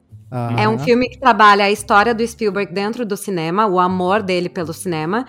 [0.59, 4.49] É um filme que trabalha a história do Spielberg dentro do cinema, o amor dele
[4.49, 5.27] pelo cinema,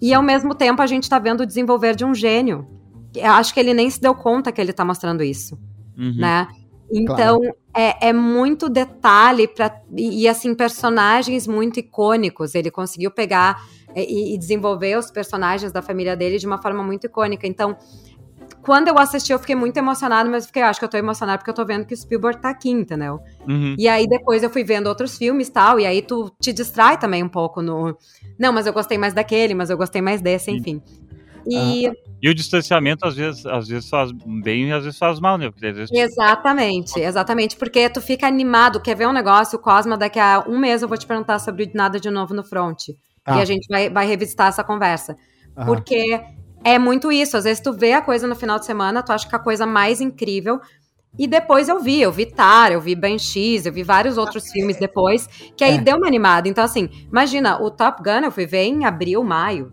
[0.00, 2.66] e ao mesmo tempo a gente está vendo o desenvolver de um gênio.
[3.14, 5.58] Eu acho que ele nem se deu conta que ele está mostrando isso,
[5.96, 6.16] uhum.
[6.16, 6.48] né?
[6.90, 7.56] Então claro.
[7.74, 12.54] é, é, muito detalhe para e, e, assim personagens muito icônicos.
[12.54, 13.60] Ele conseguiu pegar
[13.94, 17.46] é, e, e desenvolver os personagens da família dele de uma forma muito icônica.
[17.46, 17.76] Então
[18.66, 21.48] quando eu assisti, eu fiquei muito emocionada, mas fiquei, acho que eu tô emocionada porque
[21.48, 23.20] eu tô vendo que o Spielberg tá aqui, entendeu?
[23.48, 23.76] Uhum.
[23.78, 26.98] E aí depois eu fui vendo outros filmes e tal, e aí tu te distrai
[26.98, 27.96] também um pouco no.
[28.36, 30.82] Não, mas eu gostei mais daquele, mas eu gostei mais desse, enfim.
[31.48, 34.10] E, ah, e o distanciamento às vezes, às vezes faz
[34.42, 35.48] bem e às vezes faz mal, né?
[35.48, 35.92] Porque, vezes...
[35.92, 37.56] Exatamente, exatamente.
[37.56, 40.98] Porque tu fica animado, quer ver um negócio, Cosma, daqui a um mês eu vou
[40.98, 42.88] te perguntar sobre nada de novo no front.
[43.24, 43.38] Ah.
[43.38, 45.16] E a gente vai, vai revisitar essa conversa.
[45.64, 46.20] Porque
[46.66, 47.36] é muito isso.
[47.36, 49.64] Às vezes tu vê a coisa no final de semana, tu acha que a coisa
[49.64, 50.60] mais incrível.
[51.16, 54.76] E depois eu vi, eu vi Tar, eu vi Banshees, eu vi vários outros filmes
[54.76, 55.26] depois,
[55.56, 55.78] que aí é.
[55.78, 56.48] deu uma animada.
[56.48, 59.72] Então, assim, imagina, o Top Gun eu fui ver em abril, maio.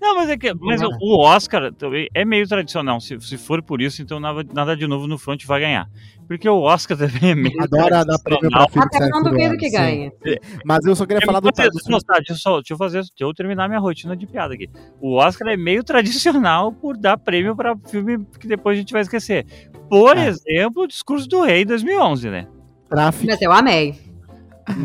[0.00, 1.70] Não, mas é que mas o Oscar
[2.14, 3.00] é meio tradicional.
[3.00, 5.88] Se, se for por isso, então nada, nada de novo no front vai ganhar.
[6.32, 7.62] Porque o Oscar também é meio.
[7.62, 10.10] Adora dar prêmio pra filme Até não duvido que ganhe.
[10.64, 11.50] Mas eu só queria é, falar do.
[11.50, 12.00] Deixa, do...
[12.00, 14.70] Tá, deixa, eu só, deixa eu fazer, deixa eu terminar minha rotina de piada aqui.
[14.98, 19.02] O Oscar é meio tradicional por dar prêmio pra filme que depois a gente vai
[19.02, 19.44] esquecer.
[19.90, 20.28] Por é.
[20.28, 22.48] exemplo, o Discurso do Rei 2011, né?
[22.88, 23.26] Tráfico.
[23.26, 23.94] Mas eu amei.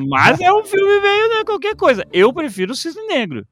[0.10, 2.04] Mas é um filme meio, né, qualquer coisa.
[2.12, 3.46] Eu prefiro o Cisne Negro.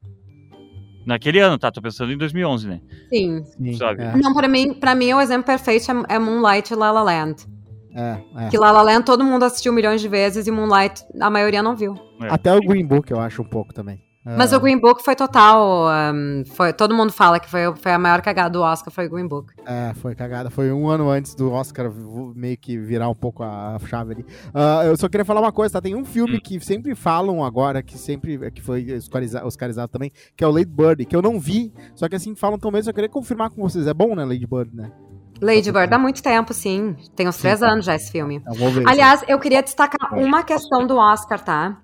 [1.06, 1.70] Naquele ano, tá?
[1.70, 2.80] Tô pensando em 2011, né?
[3.08, 3.42] Sim.
[3.44, 4.02] Sim sabe?
[4.02, 4.16] É.
[4.16, 7.55] Não, pra mim, pra mim o exemplo perfeito é, é Moonlight e La La Land.
[7.96, 8.48] É, é.
[8.50, 11.74] Que La La Land todo mundo assistiu milhões de vezes e Moonlight a maioria não
[11.74, 11.94] viu.
[12.20, 12.28] É.
[12.28, 14.04] Até o Green Book eu acho um pouco também.
[14.36, 15.86] Mas Ah, o Green Book foi total.
[16.12, 19.10] um, foi, todo mundo fala que foi, foi a maior cagada do Oscar, foi o
[19.10, 19.52] Green Book.
[19.64, 20.50] É, foi cagada.
[20.50, 21.92] Foi um ano antes do Oscar
[22.34, 24.26] meio que virar um pouco a chave ali.
[24.52, 25.80] Ah, eu só queria falar uma coisa, tá?
[25.80, 26.40] Tem um filme Hum.
[26.42, 30.72] que sempre falam agora, que sempre que foi oscariza- oscarizado também, que é o Lady
[30.72, 33.62] Bird, que eu não vi, só que assim falam tão mesmo, eu queria confirmar com
[33.62, 33.86] vocês.
[33.86, 34.90] É bom, né, Lady Bird, né?
[35.40, 36.96] Lady Bird há muito tempo, sim.
[37.14, 37.68] Tem uns Sim, três tá.
[37.70, 38.40] anos já esse filme.
[38.56, 38.86] Vou ver.
[38.88, 41.78] Aliás, eu queria destacar uma questão do Oscar, tá?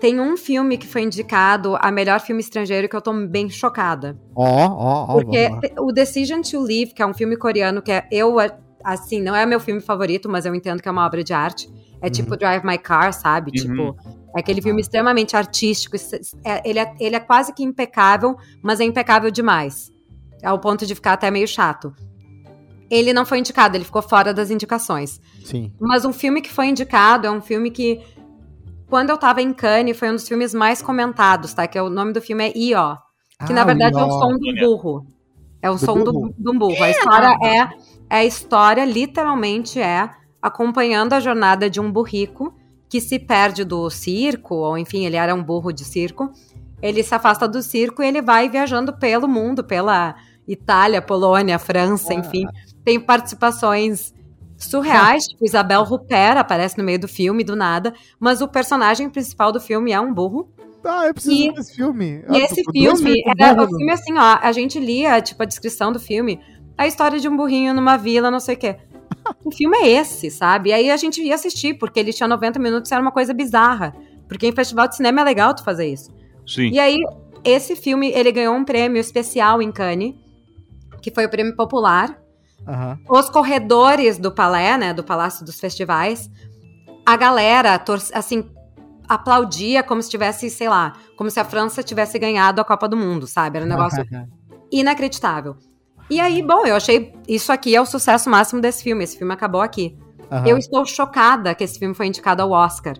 [0.00, 4.16] Tem um filme que foi indicado a melhor filme estrangeiro que eu tô bem chocada.
[4.34, 5.12] Ó, ó, ó.
[5.14, 5.48] Porque
[5.78, 8.36] o Decision to Live, que é um filme coreano que é, eu,
[8.84, 11.68] assim, não é meu filme favorito, mas eu entendo que é uma obra de arte.
[12.00, 12.12] É Uhum.
[12.12, 13.50] tipo Drive My Car, sabe?
[13.50, 13.66] Uhum.
[13.92, 13.96] Tipo,
[14.36, 15.96] é aquele filme extremamente artístico.
[16.44, 19.92] é- ele, é, ele é quase que impecável, mas é impecável demais.
[20.44, 21.92] Ao ponto de ficar até meio chato.
[22.90, 25.20] Ele não foi indicado, ele ficou fora das indicações.
[25.44, 25.72] Sim.
[25.78, 28.00] Mas um filme que foi indicado é um filme que,
[28.88, 31.66] quando eu tava em Cannes, foi um dos filmes mais comentados, tá?
[31.66, 32.96] Que é, o nome do filme é I.O.
[33.46, 35.06] Que na Ah, verdade é o som do burro.
[35.60, 36.34] É o Do som do, burro?
[36.38, 36.82] do burro.
[36.82, 40.08] A história é, é a história, literalmente, é
[40.40, 42.54] acompanhando a jornada de um burrico
[42.88, 46.30] que se perde do circo, ou enfim, ele era um burro de circo.
[46.80, 50.14] Ele se afasta do circo e ele vai viajando pelo mundo, pela
[50.46, 52.16] Itália, Polônia, França, Ah.
[52.16, 52.46] enfim.
[52.88, 54.14] Tem participações
[54.56, 59.52] surreais, tipo Isabel Rupert aparece no meio do filme, do nada, mas o personagem principal
[59.52, 60.48] do filme é um burro.
[60.82, 62.24] Ah, eu preciso E- ver esse filme.
[62.30, 65.42] E Ah, esse dois filme, era, burro, o filme assim, ó, a gente lia, tipo,
[65.42, 66.40] a descrição do filme,
[66.78, 68.76] a história de um burrinho numa vila, não sei o quê.
[69.44, 70.70] O filme é esse, sabe?
[70.70, 73.34] E aí a gente ia assistir, porque ele tinha 90 minutos e era uma coisa
[73.34, 73.94] bizarra.
[74.26, 76.10] Porque em festival de cinema é legal tu fazer isso.
[76.46, 76.70] Sim.
[76.70, 76.96] E aí,
[77.44, 80.14] esse filme, ele ganhou um prêmio especial em Cannes,
[81.02, 82.18] que foi o prêmio popular.
[82.68, 82.98] Aham.
[83.08, 86.30] Os corredores do Palais, né, do Palácio dos Festivais,
[87.06, 88.50] a galera, assim,
[89.08, 92.96] aplaudia como se tivesse, sei lá, como se a França tivesse ganhado a Copa do
[92.96, 93.56] Mundo, sabe?
[93.56, 94.04] Era um negócio
[94.70, 95.56] inacreditável.
[96.10, 99.04] E aí, bom, eu achei isso aqui é o sucesso máximo desse filme.
[99.04, 99.98] Esse filme acabou aqui.
[100.30, 100.46] Aham.
[100.46, 102.96] Eu estou chocada que esse filme foi indicado ao Oscar.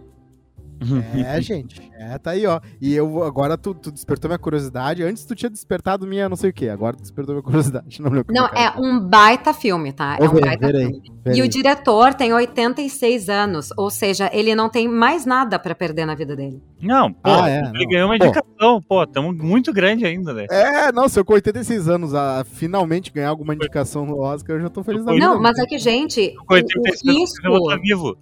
[1.26, 1.80] É, gente.
[1.98, 2.60] É, tá aí, ó.
[2.80, 5.02] E eu agora tu, tu despertou minha curiosidade.
[5.02, 6.68] Antes tu tinha despertado minha não sei o quê.
[6.68, 8.00] Agora tu despertou minha curiosidade.
[8.02, 10.16] Não, Não, é um baita filme, tá?
[10.20, 11.02] É um ver, baita verei, filme.
[11.24, 11.40] verei.
[11.40, 16.06] E o diretor tem 86 anos, ou seja, ele não tem mais nada pra perder
[16.06, 16.62] na vida dele.
[16.80, 17.90] Não, pô, Ah, é, ele não.
[17.90, 18.82] ganhou uma indicação.
[18.88, 20.46] Pô, estamos muito grande ainda, né?
[20.50, 24.62] É, não, se eu com 86 anos a finalmente ganhar alguma indicação no Oscar, eu
[24.62, 25.26] já tô feliz da vida.
[25.26, 27.82] Não, mas é que, gente, Com o, 86 o anos, eu vou estar risco.
[27.82, 28.18] vivo.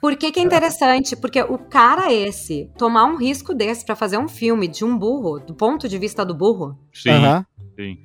[0.00, 1.14] Por que, que é interessante?
[1.14, 5.38] Porque o cara esse, tomar um risco desse pra fazer um filme de um burro,
[5.38, 7.46] do ponto de vista do burro, Sim, Aham.
[7.76, 7.98] sim.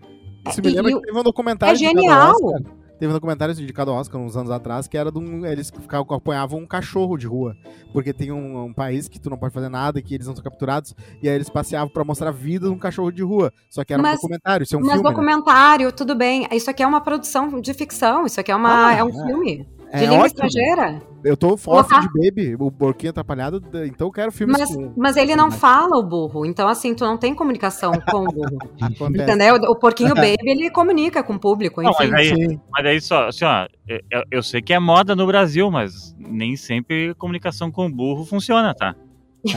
[0.47, 2.31] Isso me E- lembra e que teve um documentário é genial.
[2.33, 2.61] Oscar.
[2.97, 5.45] Teve um documentário indicado ao Oscar uns anos atrás que era de um.
[5.45, 7.53] Eles ficavam, acompanhavam um cachorro de rua.
[7.91, 10.33] Porque tem um, um país que tu não pode fazer nada e que eles não
[10.33, 10.93] são capturados.
[11.21, 13.51] E aí eles passeavam pra mostrar a vida de um cachorro de rua.
[13.69, 15.03] Só que era um Mas- documentário, isso é um mas filme.
[15.03, 15.09] né?
[15.13, 16.47] documentário, tudo bem.
[16.53, 19.27] Isso aqui é uma produção de ficção, isso aqui é, uma, Ah, é um é.
[19.27, 19.67] filme.
[19.91, 20.45] É De língua ótimo.
[20.45, 21.01] estrangeira.
[21.23, 24.93] Eu tô Colocar- de Baby, o Porquinho Atrapalhado, então eu quero filmes Mas, com.
[24.95, 26.45] mas ele não fala o burro.
[26.45, 28.57] Então, assim, tu não tem comunicação com o burro.
[28.81, 29.23] Acontece.
[29.23, 29.55] entendeu?
[29.69, 32.07] O porquinho baby, ele comunica com o público, Não, enfim.
[32.09, 35.71] mas aí, mas aí só, assim, ó, eu, eu sei que é moda no Brasil,
[35.71, 38.95] mas nem sempre comunicação com burro funciona, tá?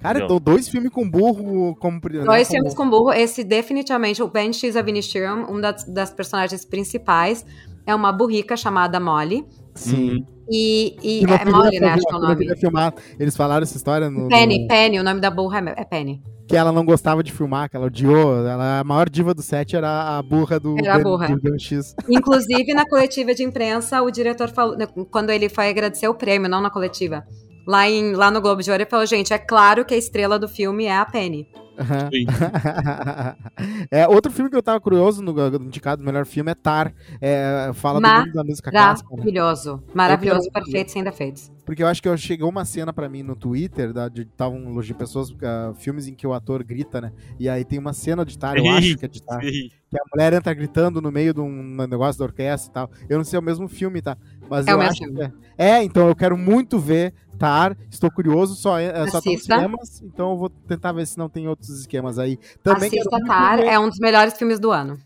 [0.00, 0.22] Cara, Entendeu?
[0.24, 1.96] eu dou dois filmes com burro como.
[1.96, 3.12] né, Dois como- filmes com burro.
[3.12, 7.44] Esse definitivamente, o Banshees of Inisherin, uma das, das personagens principais,
[7.86, 9.44] é uma burrica chamada Molly.
[9.74, 10.24] Sim.
[10.50, 11.88] E, e não é Molly, né?
[11.88, 12.56] Acho que é o nome.
[12.56, 12.94] filmar.
[13.18, 16.22] Eles falaram essa história no, Penny, no- Penny, o nome da burra é é Penny.
[16.46, 18.46] que ela não gostava de filmar, que ela odiou.
[18.46, 21.28] Ela, a maior diva do set era a burra do Era a burra.
[21.36, 21.94] do X.
[22.08, 26.48] Inclusive, na coletiva de imprensa, o diretor falou, né, quando ele foi agradecer o prêmio,
[26.48, 27.24] não na coletiva,
[27.66, 30.38] lá, em, lá no Globo de Ouro, ele falou, gente, é claro que a estrela
[30.38, 31.46] do filme é a Penny.
[33.90, 35.32] É, outro filme que eu tava curioso, no,
[35.64, 36.92] indicado no melhor filme, é Tar.
[37.20, 39.08] É, fala do mundo da música clássica.
[39.10, 39.16] né?
[39.16, 39.82] Maravilhoso.
[39.94, 41.52] Maravilhoso, perfeito, sem defeitos.
[41.64, 44.80] Porque eu acho que eu- chegou uma cena pra mim no Twitter, da, de estavam
[44.80, 47.12] de pessoas, ah, filmes em que o ator grita, né?
[47.38, 50.02] E aí tem uma cena de Tar, eu acho que é de Tar, que a
[50.14, 52.90] mulher entra gritando no meio de um negócio da orquestra e tal.
[53.08, 54.16] Eu não sei, é o mesmo filme, tá?
[54.48, 55.16] Mas É eu o mesmo acho filme.
[55.18, 55.32] que é.
[55.78, 59.54] É, então eu quero muito ver Tar, estou curioso, só, é, só tá nos Assista.
[59.56, 62.38] cinemas, então eu vou tentar ver se não tem outros esquemas aí.
[62.62, 64.98] Também Assista Tar, ver- é um dos melhores filmes do ano.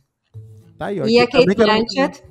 [0.79, 2.23] Tá aí, ó, E a também Kate Blanchett,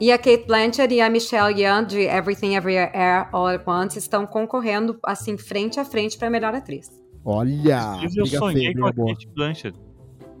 [0.00, 2.90] e a Kate Blanchett e a Michelle Yeoh de Everything Everywhere
[3.32, 6.90] All at Once estão concorrendo assim frente a frente para melhor atriz.
[7.24, 9.08] Olha, eu sonhei feia, com a boa.
[9.12, 9.78] Kate Blanchett.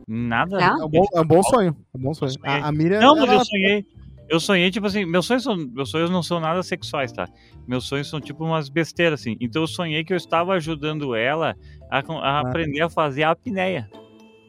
[0.08, 0.58] Nada.
[0.60, 0.64] É?
[0.64, 2.32] É um bom, é um bom sonho, é um bom sonho.
[2.42, 3.86] A, a Miriam, Não, mas ela- eu sonhei.
[4.28, 7.28] Eu sonhei, tipo assim, meus sonhos, são, meus sonhos não são nada sexuais, tá?
[7.66, 9.36] Meus sonhos são tipo umas besteiras, assim.
[9.40, 11.54] Então eu sonhei que eu estava ajudando ela
[11.90, 13.90] a, a aprender a fazer a apneia.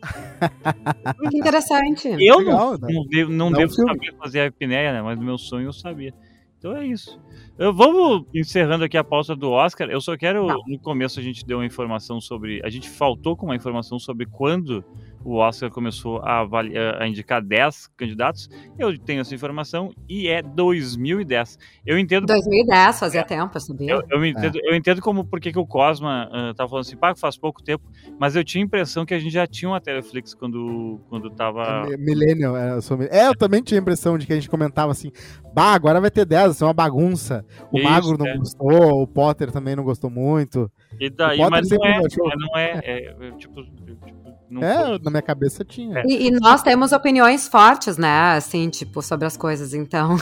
[1.30, 2.10] Que interessante.
[2.10, 2.94] Eu Legal, não, né?
[2.94, 5.02] não devo, não um devo saber fazer a apneia, né?
[5.02, 6.14] Mas no meu sonho eu sabia.
[6.58, 7.20] Então é isso.
[7.58, 9.90] Eu, vamos encerrando aqui a pauta do Oscar.
[9.90, 10.48] Eu só quero.
[10.48, 10.56] Tá.
[10.66, 12.62] No começo a gente deu uma informação sobre.
[12.64, 14.84] A gente faltou com uma informação sobre quando
[15.24, 16.46] o Oscar começou a,
[17.00, 18.50] a indicar 10 candidatos.
[18.78, 21.58] Eu tenho essa informação e é 2010.
[21.86, 23.92] Eu entendo 2010, fazia tempo, eu sabia.
[23.92, 27.16] eu, eu me entendo, eu entendo como por que o Cosma tá falando assim, pá,
[27.16, 27.84] faz pouco tempo,
[28.20, 31.88] mas eu tinha a impressão que a gente já tinha uma Teleflix quando, quando tava.
[31.92, 34.50] É, Millennial, é, eu sou é, eu também tinha a impressão de que a gente
[34.50, 35.12] comentava assim,
[35.54, 37.46] bah, agora vai ter 10, isso é uma bagunça.
[37.72, 38.38] O Isso, Magro não é.
[38.38, 40.72] gostou, o Potter também não gostou muito.
[41.06, 42.28] E daí, mas não é, achou.
[42.28, 45.00] mas não é, é, é, tipo, é, tipo, não É, foi.
[45.00, 46.00] na minha cabeça tinha.
[46.00, 46.04] É.
[46.06, 48.34] E, e nós temos opiniões fortes, né?
[48.38, 49.74] Assim, tipo, sobre as coisas.
[49.74, 50.16] Então,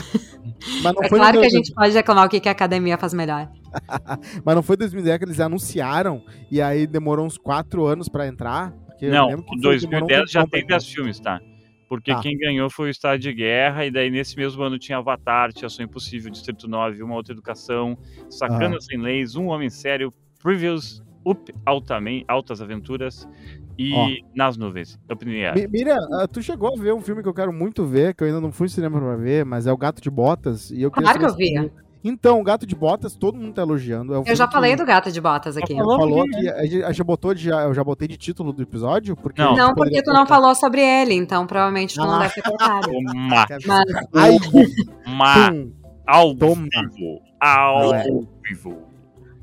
[0.82, 2.98] Mas não é foi claro que a gente pode reclamar o que que a academia
[2.98, 3.48] faz melhor.
[4.44, 8.72] Mas não foi 2010 que eles anunciaram e aí demorou uns 4 anos pra entrar?
[9.00, 10.78] Não, lembro que foi- demorou um 2010 já tem entrar.
[10.78, 11.40] 10 filmes, tá?
[11.88, 12.20] Porque Tá.
[12.20, 15.66] quem ganhou foi o Estado de Guerra, e daí nesse mesmo ano tinha Avatar, tinha
[15.66, 17.98] Ação Impossível, Distrito 9, Uma Outra Educação,
[18.30, 18.80] Sacana Ah.
[18.80, 20.10] Sem Leis, Um Homem Sério,
[20.42, 23.28] Previews, Up Altamen- Altas Aventuras
[23.78, 24.08] e Ó.
[24.34, 24.98] Nas Nuvens.
[25.10, 25.54] Opinião.
[25.54, 28.22] Mi- Miriam, ah, tu chegou a ver um filme que eu quero muito ver, que
[28.24, 30.70] eu ainda não fui no cinema pra ver, mas é o Gato de Botas.
[30.70, 31.70] E eu Claro que eu vi.
[32.04, 34.12] Então, o Gato de Botas, todo mundo tá elogiando.
[34.12, 35.72] É um Eu já que falei do gato de botas aqui.
[35.76, 35.96] falou?
[36.00, 39.40] Falou que- que a gente, botou de, eu já botei de título do episódio, porque
[39.40, 39.54] Não.
[39.54, 42.18] Não, poderia porque tu não falou sobre ele, então provavelmente tu não Ah.
[42.22, 42.88] deve ter colocado.
[42.90, 43.84] Toma,
[45.06, 45.64] Mas Ai,
[46.08, 47.20] ao vivo.
[47.40, 48.02] Ao É.
[48.48, 48.78] vivo.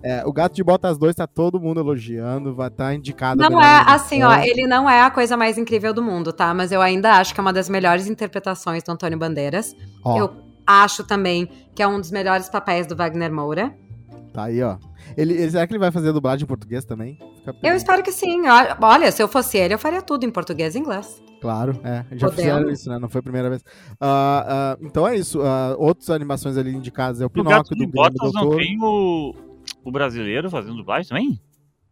[0.01, 3.43] É, o Gato de Botas 2 tá todo mundo elogiando, vai estar indicado.
[3.43, 6.53] a não é assim, ó, ele não é a coisa mais incrível do mundo, tá?
[6.53, 9.75] Mas eu ainda acho que é uma das melhores interpretações do Antônio Bandeiras.
[10.03, 10.31] Ó, Eu
[10.65, 13.75] acho também que é um dos melhores papéis do Wagner Moura.
[14.33, 14.77] tá aí, ó.
[15.17, 17.17] Ele, ele- será que ele vai fazer dublagem em português também?
[17.37, 18.43] Fica Eu espero que sim.
[18.81, 21.21] Olha, se eu fosse ele, eu faria tudo em português e inglês.
[21.41, 22.05] Claro, é.
[22.11, 22.35] Já Podemos.
[22.35, 22.99] fizeram isso, né?
[22.99, 23.63] Não foi a primeira vez.
[23.99, 25.41] Ah, ah, então é isso.
[25.41, 28.57] Ah, outras animações ali indicadas é o Gato Pinóquio de do Guilherme Botas Del não
[28.57, 29.33] tem o,
[29.83, 31.41] o brasileiro fazendo dublagem também?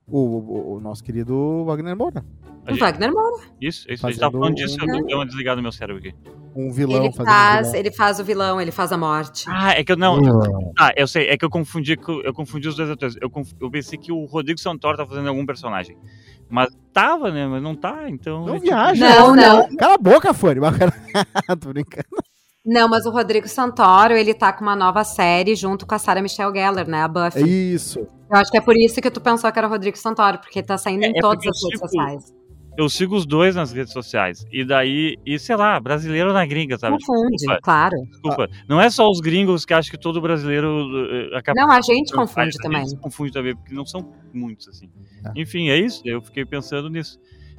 [0.08, 2.23] O, o- o nosso querido Wagner Moura.
[2.65, 3.43] O gente- Wagner Moura.
[3.60, 4.06] Isso, isso.
[4.08, 6.15] A gente tava falando disso, eu dei uma desligada no meu cérebro aqui.
[6.56, 7.80] Um vilão Ele fazendo faz, vilão.
[7.80, 9.45] ele faz o vilão, ele faz a morte.
[9.47, 10.17] Ah, é que eu não.
[10.19, 10.71] Hum.
[10.80, 13.15] Ah, eu sei, é que eu confundi, eu confundi os dois atores.
[13.21, 15.97] Eu, conf- eu pensei que o Rodrigo Santoro tá fazendo algum personagem.
[16.50, 17.45] Mas tava, né?
[17.45, 18.45] Mas não tá, então.
[18.45, 19.10] Não é tipo- viaja.
[19.19, 19.76] Não, não.
[19.76, 20.60] Cala a boca, Fanny.
[21.62, 22.08] Tô brincando.
[22.67, 26.21] Não, mas o Rodrigo Santoro, ele tá com uma nova série junto com a Sarah
[26.21, 27.01] Michelle Gellar, né?
[27.01, 27.73] A É Buffy.
[27.73, 27.99] isso.
[27.99, 30.62] Eu acho que é por isso que tu pensou que era o Rodrigo Santoro, porque
[30.62, 32.34] tá saindo É, em é todas as redes sigo- sociais.
[32.77, 34.45] Eu sigo os dois nas redes sociais.
[34.51, 36.97] E daí, e sei lá, brasileiro na gringa, sabe?
[37.03, 37.95] Confunde, Desculpa, claro.
[38.12, 38.47] desculpa.
[38.69, 40.86] Não é só os gringos que acham que todo brasileiro
[41.34, 41.60] eh, acaba.
[41.60, 42.86] Não, a gente A confunde gente também.
[42.86, 44.88] se confunde também, porque não são muitos, assim.
[45.25, 45.41] É.
[45.41, 46.03] Enfim, é isso.
[46.06, 47.17] Eu fiquei pensando nisso.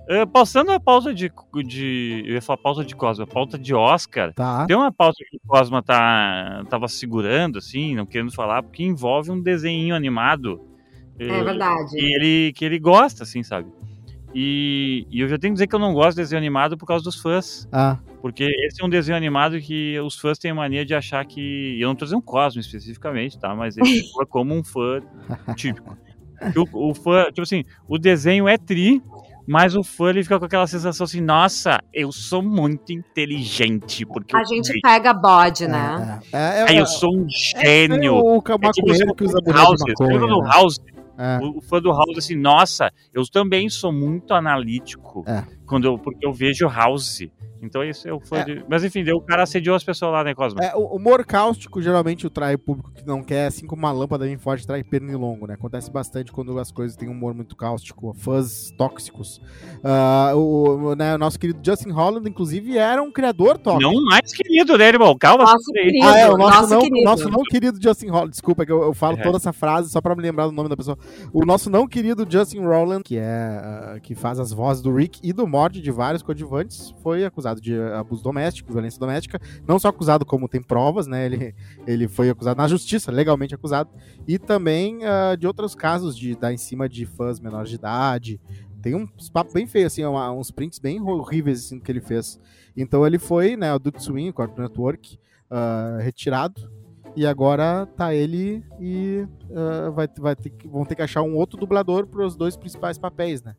[0.09, 1.31] Eh, passando a pauta de,
[1.67, 2.23] de.
[2.27, 4.33] Eu ia falar pauta de Cosma, pauta de Oscar.
[4.33, 4.65] Tá.
[4.67, 9.31] Tem uma pauta que o Cosma tá, tava segurando, assim, não querendo falar, porque envolve
[9.31, 10.65] um desenho animado.
[11.19, 11.91] É eh, verdade.
[11.91, 13.69] que ele, que ele gosta, assim, sabe?
[14.35, 16.87] E, e eu já tenho que dizer que eu não gosto de desenho animado por
[16.87, 17.69] causa dos fãs.
[17.71, 21.23] Ah, Porque esse é um desenho animado que os fãs têm a mania de achar
[21.27, 21.79] que.
[21.79, 23.55] Eu não tô dizendo Cosmo especificamente, tá?
[23.55, 25.03] Mas ele soa como um fã
[25.55, 25.99] típico.
[26.57, 29.03] O, o fã, tipo assim, o desenho é tri,
[29.49, 34.05] mas o fã ele fica com aquela sensação assim: nossa, eu sou muito inteligente.
[34.05, 34.81] Porque A gente vi.
[34.83, 36.21] pega bode, né?
[36.33, 37.25] é, é, é, Aí é, eu sou um
[37.57, 38.15] é gênio.
[38.17, 40.21] o É tipo que usa House, maconha.
[40.21, 40.51] né?
[40.53, 40.77] House?
[41.17, 41.39] É.
[41.43, 45.43] O, o fã do House, assim, nossa, eu também sou muito analítico É.
[45.69, 47.21] quando eu, porque eu vejo House.
[47.61, 48.45] Então isso é o fã É.
[48.45, 48.65] de...
[48.69, 50.63] Mas enfim, o cara assediou as pessoas lá, né, Cosmo?
[50.63, 54.25] É, o humor cáustico geralmente atrai o público que não quer, assim como uma lâmpada
[54.25, 55.55] bem forte atrai pernilongo, né?
[55.55, 59.41] Acontece bastante quando as coisas têm um humor muito cáustico, fãs tóxicos.
[59.83, 63.93] Ah, o, né, o nosso querido Justin Holland, inclusive, era um criador tóxico.
[63.93, 65.17] Não mais querido, né, irmão?
[65.19, 65.43] Calma.
[65.43, 65.83] Nosso aí.
[65.87, 66.07] querido.
[66.07, 67.05] Ah, é, o nosso, nosso não, querido.
[67.05, 68.31] nosso não querido Justin Holland.
[68.31, 69.23] Desculpa, que eu, eu falo É.
[69.23, 70.97] toda essa frase só pra me lembrar do nome da pessoa.
[71.33, 75.19] O nosso não querido Justin Rowland, que é ah, que faz as vozes do Rick
[75.25, 79.41] e do Morty de vários coadjuvantes, foi acusado de abuso doméstico, violência doméstica.
[79.67, 81.27] Não só acusado, como tem provas, né?
[81.27, 81.55] Ele,
[81.87, 83.91] ele foi acusado na justiça, legalmente acusado.
[84.27, 88.41] E também ah, de outros casos de dar em cima de fãs menores de idade.
[88.81, 92.39] Tem uns papos bem feios, assim, uma- uns prints bem horríveis assim, que ele fez.
[92.77, 95.19] Então ele foi, né, o Duke Swing, Cartoon Network,
[95.51, 96.71] ah, retirado.
[97.17, 101.35] E agora tá ele e ah, vai, vai ter que, vão ter que achar um
[101.35, 103.57] outro dublador para os dois principais papéis, né?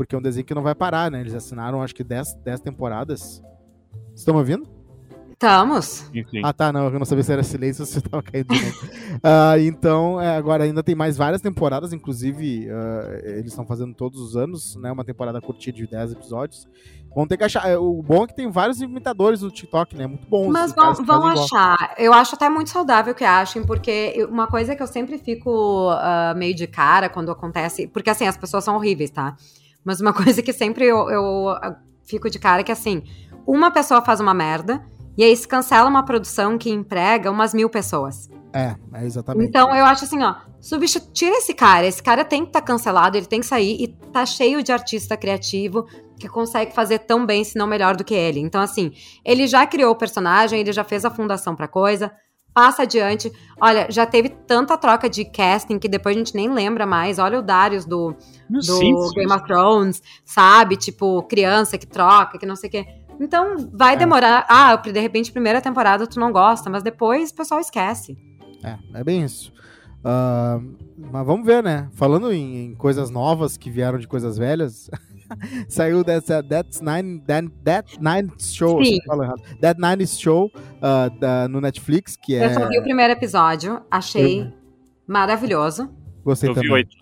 [0.00, 1.20] Porque é um desenho que não vai parar, né?
[1.20, 3.42] Eles assinaram acho que 10 10 temporadas.
[4.16, 4.66] Estão me ouvindo?
[5.30, 6.08] Estamos.
[6.14, 6.40] Enfim.
[6.42, 8.78] Ah, tá, não, eu não sabia se era silêncio ou se tava caindo de novo.
[9.22, 14.18] Ah, então, é, agora ainda tem mais várias temporadas, inclusive ah, eles estão fazendo todos
[14.22, 14.90] os anos, né?
[14.90, 16.66] Uma temporada curtinha de 10 episódios.
[17.14, 17.68] Vão ter que achar.
[17.68, 20.06] é, O bom é que tem vários imitadores no TikTok, né?
[20.06, 20.50] Muito bons.
[20.50, 21.44] Mas vão, vão fazem igual.
[21.44, 21.94] achar.
[21.98, 26.32] Eu acho até muito saudável que achem, porque uma coisa que eu sempre fico ah,
[26.34, 27.86] meio de cara quando acontece.
[27.86, 29.36] Porque assim, as pessoas são horríveis, tá?
[29.84, 33.02] Mas uma coisa que sempre eu, eu, ah, fico de cara é que assim,
[33.46, 34.84] uma pessoa faz uma merda.
[35.16, 38.28] E aí se cancela uma produção que emprega umas mil pessoas.
[38.52, 39.48] É, é exatamente.
[39.48, 41.86] Então eu acho assim, ó, substitu- tira esse cara.
[41.86, 45.16] Esse cara tem que estar cancelado, ele tem que sair e tá cheio de artista
[45.16, 45.86] criativo
[46.18, 48.40] que consegue fazer tão bem, se não melhor do que ele.
[48.40, 48.92] Então, assim,
[49.24, 52.12] ele já criou o personagem, ele já fez a fundação pra coisa.
[52.52, 53.30] Passa adiante.
[53.60, 57.18] Olha, já teve tanta troca de casting que depois a gente nem lembra mais.
[57.18, 58.14] Olha o Darius do,
[58.48, 59.12] do Simpsons.
[59.14, 60.76] Game of Thrones, sabe?
[60.76, 62.86] Tipo, criança que troca, que não sei o quê.
[63.20, 63.96] Então, vai É.
[63.96, 64.46] demorar.
[64.48, 68.16] Ah, de repente, primeira temporada tu não gosta, mas depois o pessoal esquece.
[68.64, 69.52] É, é bem isso.
[70.04, 70.58] Ah,
[70.96, 71.88] mas vamos ver, né?
[71.92, 74.90] Falando em, em coisas novas que vieram de coisas velhas,
[75.68, 78.98] saiu dessa That's Nine, That, That Nine Show, Sim.
[79.08, 79.58] eu.
[79.60, 80.50] That Nine Show
[80.82, 82.46] ah, da- no Netflix, que é.
[82.46, 84.52] Eu só vi o primeiro episódio, achei
[85.06, 85.90] maravilhoso.
[86.24, 86.72] Gostei Eu vi também.
[86.74, 86.96] oito.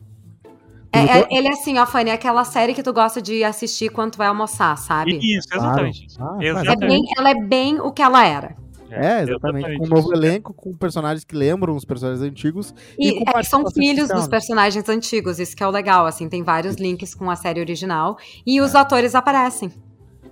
[0.91, 3.91] É, é- ele é assim, ó, Fanny, é aquela série que tu gosta de assistir
[3.91, 5.19] quando tu vai almoçar, sabe?
[5.19, 6.07] Isso, exatamente.
[6.07, 6.23] isso.
[6.23, 6.87] Ah, É exatamente.
[6.89, 8.57] bem, ela é bem o que ela era.
[8.91, 9.79] É, exatamente.
[9.79, 12.75] Com um novo elenco, com personagens que lembram os personagens antigos.
[12.99, 16.29] E E, com é, são filhos dos personagens antigos, isso que é o legal, assim,
[16.29, 18.17] tem vários links com a série original.
[18.47, 19.71] E os atores aparecem.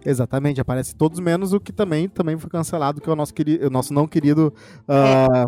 [0.05, 3.67] Exatamente, aparece todos menos o que também, também foi cancelado, que é o nosso, querido,
[3.67, 4.55] o nosso não querido.
[4.89, 5.47] ah,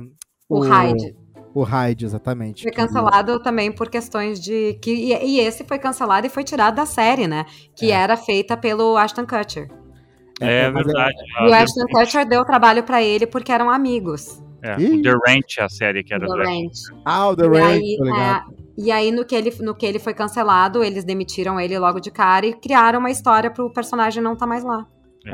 [0.48, 1.14] O Hyde.
[1.54, 2.62] O Hyde, exatamente.
[2.62, 4.74] Foi que- cancelado também por questões de.
[4.82, 7.46] Que, e, e esse foi cancelado e foi tirado da série, né?
[7.76, 7.94] Que É.
[7.94, 9.68] era feita pelo Ashton Kutcher.
[10.40, 11.14] É, verdade.
[11.42, 14.42] E o Ah, Ashton Kutcher deu trabalho pra ele porque eram amigos.
[14.62, 14.98] É, Ih.
[14.98, 16.78] o The Ranch, a série que era do do Ranch.
[17.04, 18.50] Ah, o The E Rain, aí, ligado.
[18.52, 22.00] é, e aí no, que ele, no que ele foi cancelado, eles demitiram ele logo
[22.00, 24.84] de cara e criaram uma história pro personagem não estar mais lá.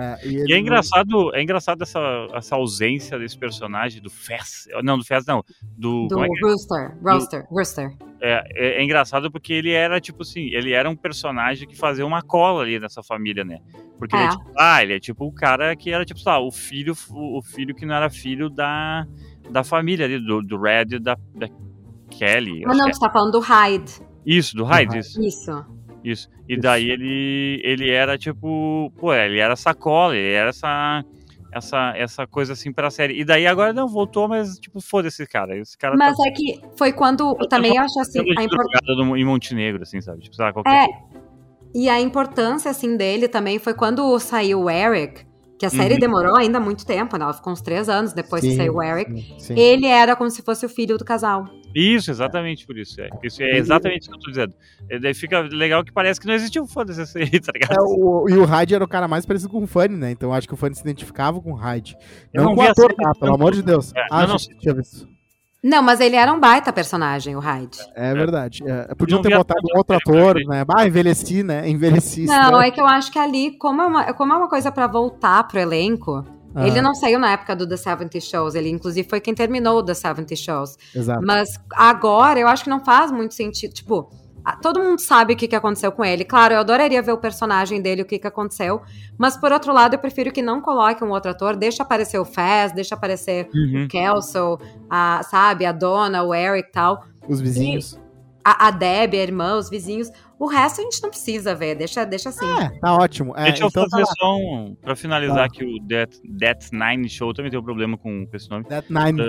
[0.01, 2.01] É, E ele é não- engraçado, é engraçado essa,
[2.33, 4.67] essa ausência desse personagem do Fez.
[4.83, 5.43] Não, do Fez não.
[5.77, 6.07] Do.
[6.09, 6.31] Do é é?
[6.43, 6.97] Rooster.
[7.03, 7.47] Rooster.
[7.51, 7.97] Rooster.
[8.21, 12.07] É, é- é engraçado porque ele era, tipo assim, ele era um personagem que fazia
[12.07, 13.59] uma cola ali nessa família, né?
[13.99, 14.31] Porque ele é É.
[14.31, 17.39] tipo, ah, ele é tipo o cara que era, tipo, sei lá, o filho, o,
[17.39, 19.07] o filho que não era filho da,
[19.51, 21.49] da família ali, do, do Red e da, da
[22.11, 22.63] Kelly.
[22.65, 23.93] Mas acho não, que tu tá falando do Hyde.
[24.01, 24.05] é.
[24.27, 25.07] Isso, do Hyde, Hyde.
[25.07, 25.23] isso.
[25.23, 25.67] Isso.
[26.05, 26.29] Isso.
[26.49, 26.61] E Isso.
[26.63, 31.03] daí ele, ele era tipo, pô, ele era sacola, ele era essa
[31.51, 33.19] essa essa coisa assim pra série.
[33.21, 35.57] E daí agora não voltou, mas tipo, foda-se, cara.
[35.57, 37.35] Esse cara Mas tá é que foi quando.
[37.49, 38.19] Também eu acho assim.
[38.37, 40.21] A impor- jogado no- em Montenegro, assim, sabe?
[40.23, 40.89] Tipo, sei lá, qualquer É.
[41.75, 45.25] E a importância, assim, dele também foi quando saiu o Eric,
[45.59, 46.01] que a série Uhum.
[46.01, 47.25] demorou ainda muito tempo, né?
[47.25, 49.11] Ela ficou uns três anos depois que Sim, saiu o Eric.
[49.13, 49.55] sim, sim.
[49.59, 51.47] Ele era como se fosse o filho do casal.
[51.75, 53.01] Isso, exatamente por isso.
[53.01, 53.09] É.
[53.23, 54.55] Isso é exatamente isso que eu tô dizendo.
[54.89, 57.75] E daí fica legal que parece que não existiu foda-se esse aí, tá ligado?
[57.77, 60.11] É, o- e o Hyde era o cara mais parecido com o Fanny, né?
[60.13, 61.97] Então eu acho que o Fanny se identificava com o Hyde.
[62.33, 63.13] Eu Não, não com o ator, série, tá?
[63.15, 63.35] Pelo não.
[63.35, 63.93] amor de Deus.
[63.95, 64.39] É, ah, não, não.
[64.39, 65.09] já tinha visto.
[65.67, 67.79] Não, mas ele era um baita personagem, o Hyde.
[67.95, 68.63] É verdade.
[68.69, 70.45] É, podiam ter botado um outro ator, vi.
[70.47, 70.63] né?
[70.77, 71.67] Ah, envelheci, né?
[71.67, 72.27] Envelheci.
[72.27, 72.63] Não, estranho.
[72.63, 75.43] é que eu acho que ali, como é uma, como é uma coisa pra voltar
[75.49, 76.23] pro elenco,
[76.55, 78.55] Ah, ele não saiu na época do The 70 Shows.
[78.55, 80.77] Ele, inclusive, foi quem terminou o The 70 Shows.
[80.95, 81.21] Exato.
[81.27, 83.73] Mas agora eu acho que não faz muito sentido.
[83.75, 84.09] Tipo,
[84.45, 86.25] a- todo mundo sabe o que, que aconteceu com ele.
[86.25, 88.83] Claro, eu adoraria ver o personagem dele, o que, que aconteceu.
[89.19, 91.57] Mas por outro lado, eu prefiro que não coloque um outro ator.
[91.57, 93.85] Deixa aparecer o Faz, deixa aparecer Uhum.
[93.85, 94.59] o Kelso,
[94.91, 97.05] a, sabe, a Dona, o Eric e tal.
[97.29, 97.99] Os vizinhos.
[98.45, 100.11] A, a Deb, a irmã, os vizinhos.
[100.39, 101.75] O resto a gente não precisa ver.
[101.77, 102.45] Deixa, deixa assim.
[102.45, 103.35] É, tá ótimo.
[103.37, 104.13] É, Deixa eu então tá fazer lá.
[104.19, 104.75] só um.
[104.75, 105.45] Pra finalizar Tá.
[105.45, 108.65] aqui o Death, Death Nine Show, também tem um problema com, com esse nome.
[108.65, 109.23] That Nine.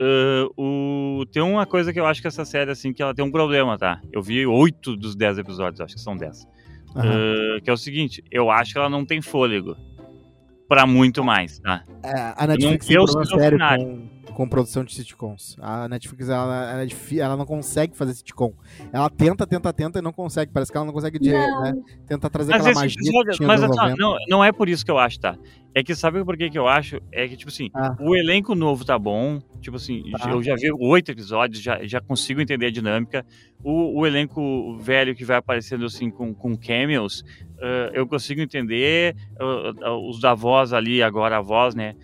[0.00, 3.24] Ah, o, tem uma coisa que eu acho que essa série, assim, que ela tem
[3.24, 4.00] um problema, tá?
[4.12, 6.46] Eu vi oito dos dez episódios, acho que são dez.
[6.96, 7.08] Aham.
[7.56, 9.76] Ah, que é o seguinte, eu acho que ela não tem fôlego
[10.68, 11.84] pra muito mais, tá?
[12.02, 15.56] É, a Netflix tem o problema seu sério com, com produção de sitcoms.
[15.60, 18.52] A Netflix, ela, ela, é ela não consegue fazer sitcom.
[18.92, 20.50] Ela tenta, tenta, tenta e não consegue.
[20.52, 21.62] Parece que ela não consegue de, Não.
[21.62, 21.72] né,
[22.06, 24.02] tentar trazer Mas, aquela magia episódio- que tinha mas nos assim, ó, 90.
[24.02, 25.36] não, não é por isso que eu acho, tá?
[25.74, 27.00] É que sabe por que, que eu acho?
[27.10, 27.96] É que, tipo assim, Ah.
[27.98, 29.40] o elenco novo tá bom.
[29.60, 30.30] Tipo assim, Tá.
[30.30, 33.24] eu já vi oito episódios, já, já consigo entender a dinâmica.
[33.64, 37.24] O, o elenco velho que vai aparecendo assim com, com cameos,
[37.60, 39.16] ah, eu consigo entender.
[39.40, 41.94] Ah, ah, os da voz ali, agora a voz, né?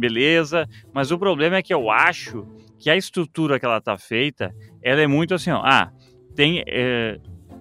[0.00, 0.66] Beleza.
[0.92, 2.46] Mas o problema é que eu acho
[2.78, 5.62] que a estrutura que ela tá feita, ela é muito assim, ó.
[5.62, 5.92] Ah,
[6.34, 6.64] tem.
[6.66, 7.18] eh,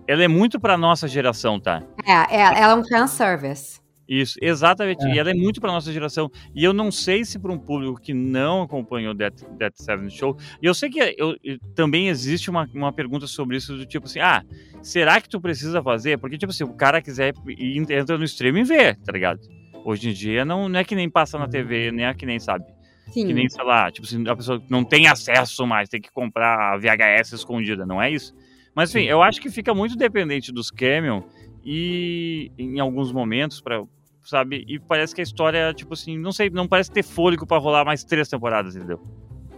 [0.08, 1.84] ela é muito pra nossa geração, tá?
[2.04, 3.80] É, é, ela é um fanservice.
[4.10, 5.06] Isso, exatamente.
[5.06, 5.14] É.
[5.14, 6.32] E ela é muito para nossa geração.
[6.56, 10.36] E eu não sei se para um público que não acompanhou Death, Death Seven Show.
[10.60, 14.08] E eu sei que eu, eu, também existe uma, uma pergunta sobre isso, do tipo
[14.08, 14.44] assim: ah,
[14.82, 16.18] será que tu precisa fazer?
[16.18, 19.42] Porque, tipo assim, o cara quiser ir, entra no stream e vê, tá ligado?
[19.86, 22.40] Hoje em dia não, não é que nem passa na TV, nem é que nem
[22.40, 22.66] sabe.
[23.12, 23.28] Sim.
[23.28, 26.74] Que nem, sei lá, tipo assim, a pessoa não tem acesso mais, tem que comprar
[26.74, 28.36] a VHS escondida, não é isso?
[28.76, 29.10] Mas enfim, Sim.
[29.10, 31.24] eu acho que fica muito dependente dos Cameron
[31.66, 33.84] e em alguns momentos para
[34.24, 34.64] sabe?
[34.68, 37.84] E parece que a história, tipo assim, não sei, não parece ter fôlego para rolar
[37.84, 39.02] mais três temporadas, entendeu?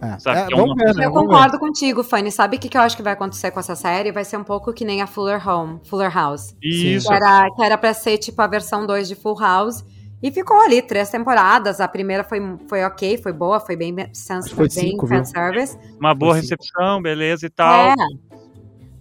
[0.00, 0.30] É.
[0.30, 0.74] É, é uma...
[0.74, 1.06] ver, né?
[1.06, 2.32] Eu concordo contigo, Fanny.
[2.32, 4.10] Sabe o que, que eu acho que vai acontecer com essa série?
[4.10, 6.56] Vai ser um pouco que nem a Fuller Home, Fuller House.
[6.60, 7.06] Isso.
[7.06, 9.84] Que era, que era pra ser tipo a versão 2 de Full House.
[10.22, 11.80] E ficou ali três temporadas.
[11.80, 15.76] A primeira foi, foi ok, foi boa, foi bem, sans, foi bem cinco, fanservice.
[15.98, 17.90] Uma boa recepção, beleza e tal.
[17.90, 17.94] É.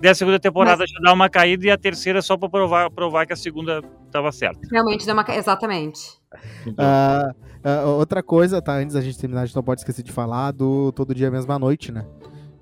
[0.02, 0.90] Daí a segunda temporada Mas...
[0.90, 4.32] já dá uma caída e a terceira só pra provar, provar que a segunda tava
[4.32, 4.60] certa.
[4.72, 6.20] Realmente deu uma Exatamente.
[6.66, 7.30] Uh,
[7.68, 8.78] uh, outra coisa, tá?
[8.78, 11.60] Antes da gente terminar, a gente não pode esquecer de falar do Todo Dia Mesma
[11.60, 12.04] Noite, né?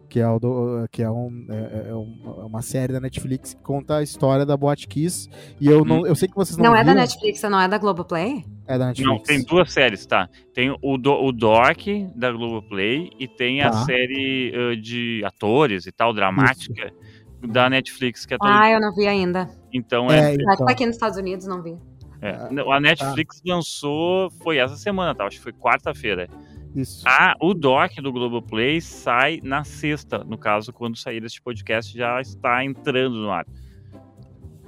[0.09, 3.61] Que é, o do, que é, um, é, é, é uma série da Netflix que
[3.61, 5.29] conta a história da Boate Kiss.
[5.61, 6.81] E eu, não, eu sei que vocês não Não viram.
[6.81, 8.43] é da Netflix, não é da Globoplay?
[8.67, 9.09] É da Netflix.
[9.09, 10.27] Não, tem duas séries, tá?
[10.53, 11.77] Tem o, do, o Doc
[12.15, 13.69] da Globoplay e tem tá.
[13.69, 16.87] a série uh, de atores e tal, dramática.
[16.87, 18.37] Isso da Netflix, que é.
[18.41, 19.49] Ah, eu não vi ainda.
[19.73, 20.31] Então é.
[20.31, 20.53] é então.
[20.53, 21.77] Acho que aqui nos Estados Unidos não vi.
[22.21, 22.31] É.
[22.31, 23.53] A Netflix tá.
[23.53, 25.25] lançou, foi essa semana, tá?
[25.25, 26.27] Acho que foi quarta-feira.
[26.75, 27.03] Isso.
[27.07, 30.23] Ah, o doc do Globoplay sai na sexta.
[30.23, 33.45] No caso, quando sair este podcast, já está entrando no ar.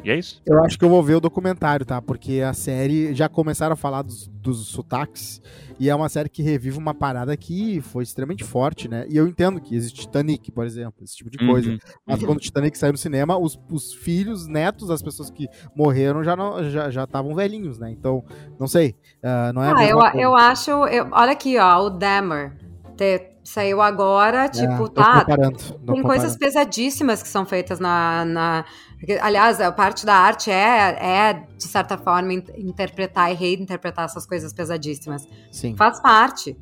[0.03, 0.41] E é isso.
[0.45, 2.01] Eu acho que eu vou ver o documentário, tá?
[2.01, 5.41] Porque a série já começaram a falar dos, dos sotaques
[5.79, 9.05] e é uma série que revive uma parada que foi extremamente forte, né?
[9.07, 11.71] E eu entendo que existe Titanic, por exemplo, esse tipo de coisa.
[11.71, 11.77] Uhum.
[12.05, 16.23] Mas quando o Titanic saiu no cinema, os, os filhos, netos das pessoas que morreram
[16.23, 17.91] já não já estavam velhinhos, né?
[17.91, 18.23] Então,
[18.59, 18.95] não sei.
[19.23, 20.71] Uh, não é ah, eu, eu acho.
[20.71, 22.53] Eu, olha aqui, ó, o Dammer.
[22.97, 25.25] Ter, saiu agora, é, tipo, tá.
[25.25, 28.65] Tem coisas pesadíssimas que são feitas na, na
[29.01, 34.27] porque, aliás, a parte da arte é, é de certa forma, interpretar e reinterpretar essas
[34.27, 35.27] coisas pesadíssimas.
[35.51, 35.75] Sim.
[35.75, 36.55] Faz parte.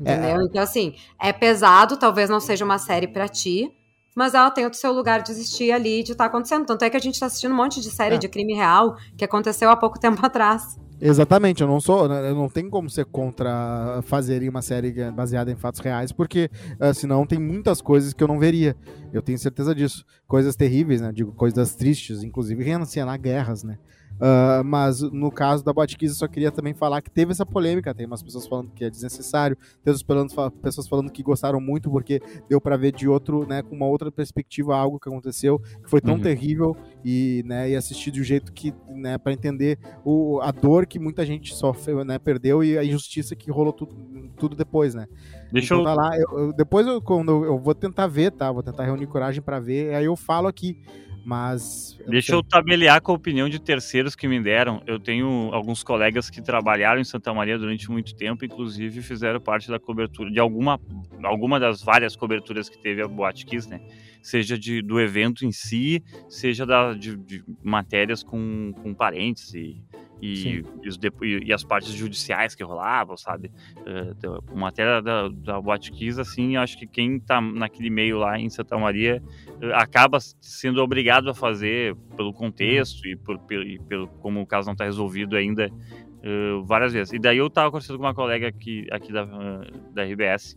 [0.00, 0.40] Entendeu?
[0.40, 0.44] É.
[0.44, 3.70] Então, assim, é pesado, talvez não seja uma série para ti,
[4.14, 6.66] mas ela tem o seu lugar de existir ali, de estar tá acontecendo.
[6.66, 8.18] Tanto é que a gente tá assistindo um monte de série é.
[8.18, 10.78] de crime real que aconteceu há pouco tempo atrás.
[11.00, 15.50] Exatamente, eu não sou, né, eu não tenho como ser contra fazerem uma série baseada
[15.50, 16.48] em fatos reais, porque
[16.80, 18.76] uh, senão tem muitas coisas que eu não veria.
[19.12, 20.04] Eu tenho certeza disso.
[20.26, 21.12] Coisas terríveis, né?
[21.12, 23.78] Digo, coisas tristes, inclusive reencenar guerras, né?
[24.14, 27.94] Uh, mas no caso da Botkiss, eu só queria também falar que teve essa polêmica.
[27.94, 32.20] Tem umas pessoas falando que é desnecessário, tem outras pessoas falando que gostaram muito porque
[32.48, 36.00] deu para ver de outro, né, com uma outra perspectiva algo que aconteceu que foi
[36.00, 36.20] tão uhum.
[36.20, 40.86] terrível e, né, e assistir de um jeito que, né, para entender o, a dor
[40.86, 43.94] que muita gente sofreu, né, perdeu e a injustiça que rolou tudo,
[44.36, 45.06] tudo depois, né.
[45.52, 45.84] Deixa então, eu...
[45.84, 48.84] Tá lá, eu, eu depois eu, quando eu, eu vou tentar ver, tá, vou tentar
[48.84, 50.80] reunir coragem para ver, aí eu falo aqui
[51.24, 51.96] mas.
[52.00, 54.82] Eu Deixa eu tabeliar com a opinião de terceiros que me deram.
[54.86, 59.70] Eu tenho alguns colegas que trabalharam em Santa Maria durante muito tempo, inclusive fizeram parte
[59.70, 60.80] da cobertura de alguma,
[61.22, 63.80] alguma das várias coberturas que teve a Boate Kiss, né?
[64.22, 69.82] Seja de, do evento em si, seja da, de, de matérias com, com parentes e,
[70.24, 70.64] e,
[71.22, 73.52] e, e, as partes judiciais que rolavam, sabe?
[73.76, 78.48] Uh, matéria da, da Boate Kiss, assim, acho que quem tá naquele meio lá em
[78.48, 79.22] Santa Maria
[79.60, 84.46] uh, acaba sendo obrigado a fazer pelo contexto e, por, pelo, e pelo como o
[84.46, 87.12] caso não está resolvido ainda uh, várias vezes.
[87.12, 89.26] E daí eu tava conversando com uma colega aqui, aqui da,
[89.92, 90.56] da RBS,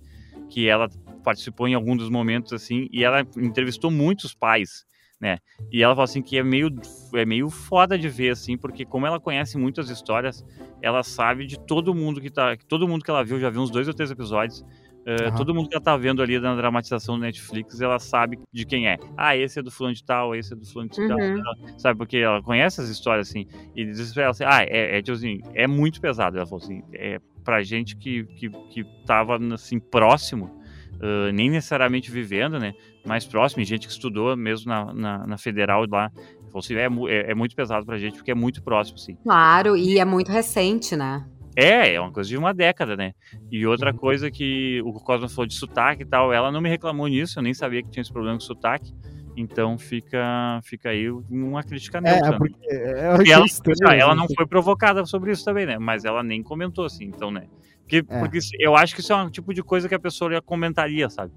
[0.50, 0.88] que ela
[1.26, 4.88] participou em algum dos momentos, assim, e ela entrevistou muitos pais
[5.20, 5.38] né?
[5.72, 6.70] E ela fala assim que é meio,
[7.14, 10.46] é meio foda de ver, assim, porque como ela conhece muitas histórias,
[10.82, 12.56] ela sabe de todo mundo que tá.
[12.68, 14.64] Todo mundo que ela viu, já viu uns dois ou três episódios.
[15.08, 18.66] Uh, Todo mundo que ela tá vendo ali na dramatização do Netflix, ela sabe de
[18.66, 18.98] quem é.
[19.16, 21.18] Ah, esse é do fulano de tal, esse é do fulano de tal.
[21.18, 21.80] Uhum.
[21.80, 23.48] Sabe, porque ela conhece as histórias, assim.
[23.74, 26.36] E diz pra ela assim, ah, é, é, tipo assim, é muito pesado.
[26.36, 30.60] Ela falou assim, é pra gente que, que, que tava, assim, próximo,
[30.96, 32.74] uh, nem necessariamente vivendo, né?
[33.08, 36.12] Mais próximo, gente que estudou mesmo na, na, na federal lá.
[36.48, 39.18] Falou assim, é, é, é muito pesado pra gente, porque é muito próximo, sim.
[39.24, 41.26] Claro, e é muito recente, né?
[41.56, 43.14] É, é uma coisa de uma década, né?
[43.52, 43.98] E outra uhum.
[43.98, 47.44] coisa que o Cosmo falou de sotaque e tal, ela não me reclamou nisso, eu
[47.44, 48.94] nem sabia que tinha esse problema com sotaque.
[49.36, 52.36] Então fica, fica aí uma crítica neutra.
[52.36, 55.80] É, porque, é, porque ela, estranho, ela não foi provocada sobre isso também, né?
[55.80, 57.48] Mas ela nem comentou assim, então, né?
[57.82, 58.20] Porque, é.
[58.20, 61.32] porque eu acho que isso é um tipo de coisa que a pessoa comentaria, sabe?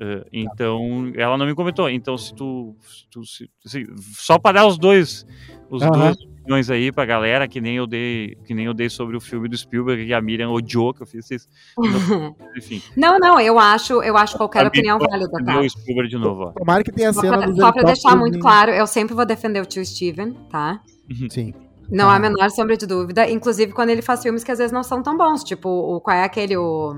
[0.00, 1.90] Uh, então, ela não me comentou.
[1.90, 2.76] Então, se tu.
[2.80, 5.26] Se tu se, se, só para dar os dois.
[5.70, 6.16] Os dois
[6.48, 9.48] opiniões aí pra galera, que nem eu dei, que nem eu dei sobre o filme
[9.48, 11.46] do Spielberg, que a Miriam odiou que eu fiz isso.
[12.56, 12.80] Enfim.
[12.96, 15.38] Não, não, eu acho, eu acho qualquer A opinião válida, tá?
[15.38, 16.52] defendeu o Spielberg de novo, ó.
[16.52, 19.60] Tomara que tenha Só cena pra, só pra deixar muito claro, eu sempre vou defender
[19.60, 20.80] o tio Steven, tá?
[21.28, 21.52] Sim.
[21.90, 23.28] Não há a menor sombra de dúvida.
[23.30, 25.42] Inclusive, quando ele faz filmes que às vezes não são tão bons.
[25.42, 26.94] Tipo, o, qual é aquele, o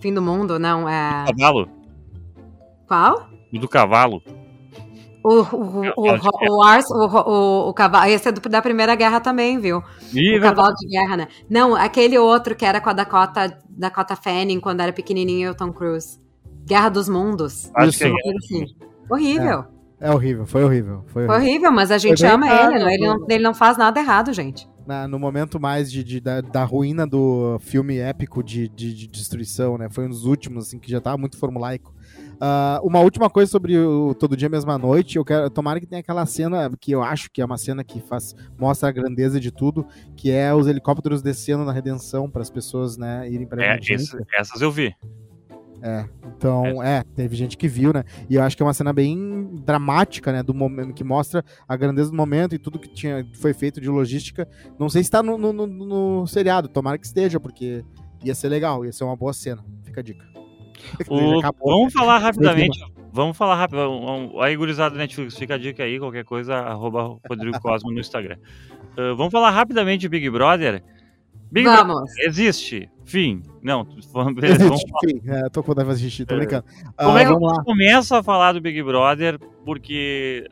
[0.00, 0.58] Fim do Mundo?
[0.58, 1.24] Não, é...
[1.26, 1.68] Cavalo?
[2.88, 3.28] Qual?
[3.52, 4.22] O do cavalo?
[5.22, 8.08] O, o, o, o, o, Ars- o, o, o cavalo...
[8.10, 9.82] Esse é do- da Primeira Guerra também, viu?
[10.14, 11.28] Ih, o cavalo de guerra, né?
[11.50, 15.54] Não, aquele outro que era com a Dakota, Dakota Fanning, quando era pequenininho e o
[15.54, 16.18] Tom Cruise.
[16.64, 17.70] Guerra dos Mundos.
[17.74, 18.66] Acho que é assim.
[19.10, 19.64] Horrível.
[20.00, 21.02] É horrível, foi horrível.
[21.08, 21.50] Foi Foi horrível.
[21.52, 23.26] horrível, mas a gente ama caro, ele, não, ele, não, né?
[23.30, 24.68] ele não faz nada errado, gente.
[24.86, 29.08] Na- no momento mais de, de- da, da ruína do filme épico de, de, de
[29.08, 29.88] destruição, né?
[29.90, 31.92] Foi um dos últimos, assim, que já tava muito formulaico.
[32.40, 35.50] Ah, uma última coisa sobre o Todo Dia Mesma Noite, eu quero.
[35.50, 38.88] Tomara que tenha aquela cena que eu acho que é uma cena que faz, mostra
[38.88, 39.84] a grandeza de tudo,
[40.16, 44.16] que é os helicópteros descendo na redenção para as pessoas, né, irem para É, esse-
[44.34, 44.94] essas eu vi.
[45.80, 46.04] É,
[46.36, 48.02] então, é, teve gente que viu, né?
[48.28, 50.42] E eu acho que é uma cena bem dramática, né?
[50.42, 53.88] Do momento que mostra a grandeza do momento e tudo que tinha, foi feito de
[53.88, 54.46] logística.
[54.78, 57.84] Não sei se tá no, no, no- no seriado, tomara que esteja, porque
[58.24, 59.64] ia ser legal, ia ser uma boa cena.
[59.84, 60.24] Fica a dica.
[61.08, 61.78] O- Acabou.
[61.78, 62.78] vamos falar rapidamente.
[63.12, 63.78] Vamos falar rápido.
[63.78, 68.00] vamos- Aí, gurizada da Netflix, fica a dica aí, qualquer coisa, arroba Rodrigo Cosmo no
[68.00, 68.36] Instagram.
[69.00, 70.82] Ah, vamos falar rapidamente de Big Brother.
[71.52, 72.10] Big Brother Vamos.
[72.18, 72.90] existe.
[73.04, 73.42] Fim.
[73.62, 76.38] Não, vamos Existe, enfim, é, tô com vontade de fazer xixi, tô É.
[76.38, 76.64] brincando.
[76.96, 77.62] Como Ah, é que vamos lá.
[77.62, 79.38] começo a falar do Big Brother?
[79.64, 80.48] Porque,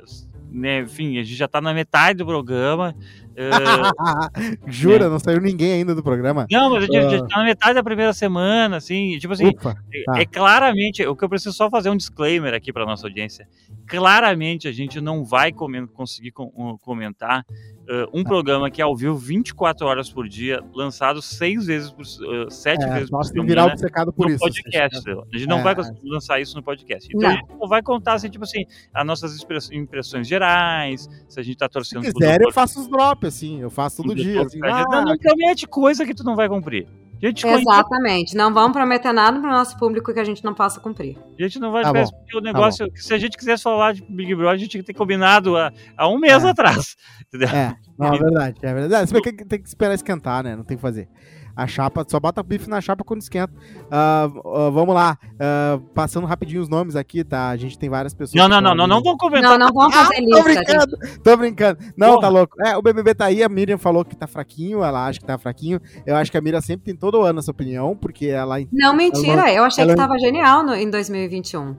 [0.49, 2.95] né, enfim, a gente já tá na metade do programa.
[3.37, 3.47] Eh,
[4.67, 6.47] Jura, não saiu ninguém ainda do programa?
[6.51, 7.11] não, mas a gente Ah.
[7.11, 9.77] já tá na metade da primeira semana, assim, tipo assim, Ufa,
[10.07, 10.21] tá.
[10.21, 13.47] é claramente, o que eu preciso só fazer um disclaimer aqui para nossa audiência.
[13.87, 17.45] Claramente a gente não vai comen- conseguir com- uh, comentar
[17.89, 22.03] uh, um programa que é ao vivo 24 horas por dia, lançado seis vezes por
[22.03, 24.41] uh, sete É, vezes por nós semana virar obcecado por no isso.
[24.41, 24.99] podcast.
[24.99, 25.25] entendeu?
[25.33, 25.63] A gente não É.
[25.63, 27.09] vai conseguir lançar isso no podcast.
[27.09, 27.37] Então Não.
[27.37, 29.39] a gente só vai contar assim, tipo assim, as nossas
[29.73, 33.61] impressões gerais, se a gente tá torcendo Se quiser, eu faço os drops, assim.
[33.61, 34.43] Eu faço todo dia.
[34.43, 36.87] Assim, ah, não, não promete coisa que tu não vai cumprir.
[37.23, 38.37] A gente, conhece- Exatamente.
[38.37, 41.17] Não vamos prometer nada pro nosso público que a gente não possa cumprir.
[41.39, 42.91] a gente não vai Tá porque o negócio.
[42.93, 45.57] que se a gente quisesse falar de Big Brother, a gente tinha que ter combinado
[45.57, 46.49] há, há um mês É.
[46.51, 46.95] atrás.
[47.27, 47.49] Entendeu?
[47.49, 49.13] É, não, é verdade, é verdade.
[49.23, 50.55] Que tem que esperar esquentar, né?
[50.57, 51.09] Não tem que fazer.
[51.57, 53.51] A chapa, só bota bife na chapa quando esquenta.
[53.91, 55.17] Ah, ah, vamos lá.
[55.41, 57.49] Ah, passando rapidinho os nomes aqui, tá?
[57.49, 58.35] A gente tem várias pessoas.
[58.35, 59.59] Não, não, não, não, não vão comentar.
[59.59, 60.53] Não, não vamos fazer Tô lista.
[60.53, 60.65] gente.
[60.67, 61.79] brincando, tô brincando.
[61.97, 62.21] Não, Porra.
[62.21, 62.57] tá louco.
[62.67, 65.39] É, o BBB tá aí, a Miriam falou que tá fraquinho, ela acha que tá
[65.39, 65.81] fraquinho.
[66.05, 68.57] Eu acho que a Miriam sempre tem todo ano essa opinião, porque ela.
[68.71, 69.51] Não, mentira.
[69.51, 71.75] Eu achei ela- que tava genial no, em 2021.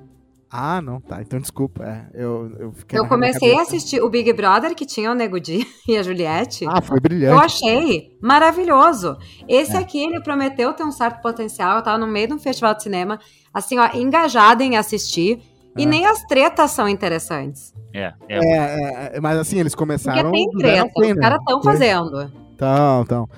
[0.50, 1.22] Ah, não, tá.
[1.22, 1.84] Então desculpa.
[1.84, 5.40] É, eu, eu fiquei Eu comecei a assistir o Big Brother, que tinha o Nego
[5.40, 6.66] Di e a Juliette.
[6.68, 7.46] Ah, foi Eu brilhante.
[7.46, 9.18] achei maravilhoso.
[9.48, 9.80] Esse É.
[9.80, 11.78] aqui, ele prometeu ter um certo potencial.
[11.78, 13.20] Eu tava no meio de um festival de cinema,
[13.54, 15.42] assim, ó, engajada em assistir.
[15.78, 15.86] E É.
[15.86, 17.74] nem as tretas são interessantes.
[17.94, 18.38] É, é.
[18.38, 20.32] É, é, é, mas assim, eles Porque começaram.
[20.32, 22.47] tem zero ao treta, os caras estão fazendo.
[22.58, 23.30] Então, então.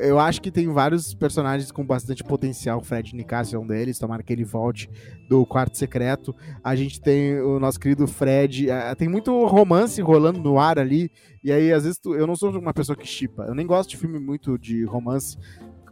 [0.00, 2.78] Eu acho que tem vários personagens com bastante potencial.
[2.78, 4.90] O Fred Nicásio é um deles, tomara que ele volte
[5.28, 6.34] do quarto secreto.
[6.64, 8.68] A gente tem o nosso querido Fred.
[8.70, 11.10] ah, Tem muito romance rolando no ar ali.
[11.44, 13.44] E aí, às vezes, tu- eu não sou uma pessoa que chipa.
[13.44, 15.36] Eu nem gosto de filme muito de romance.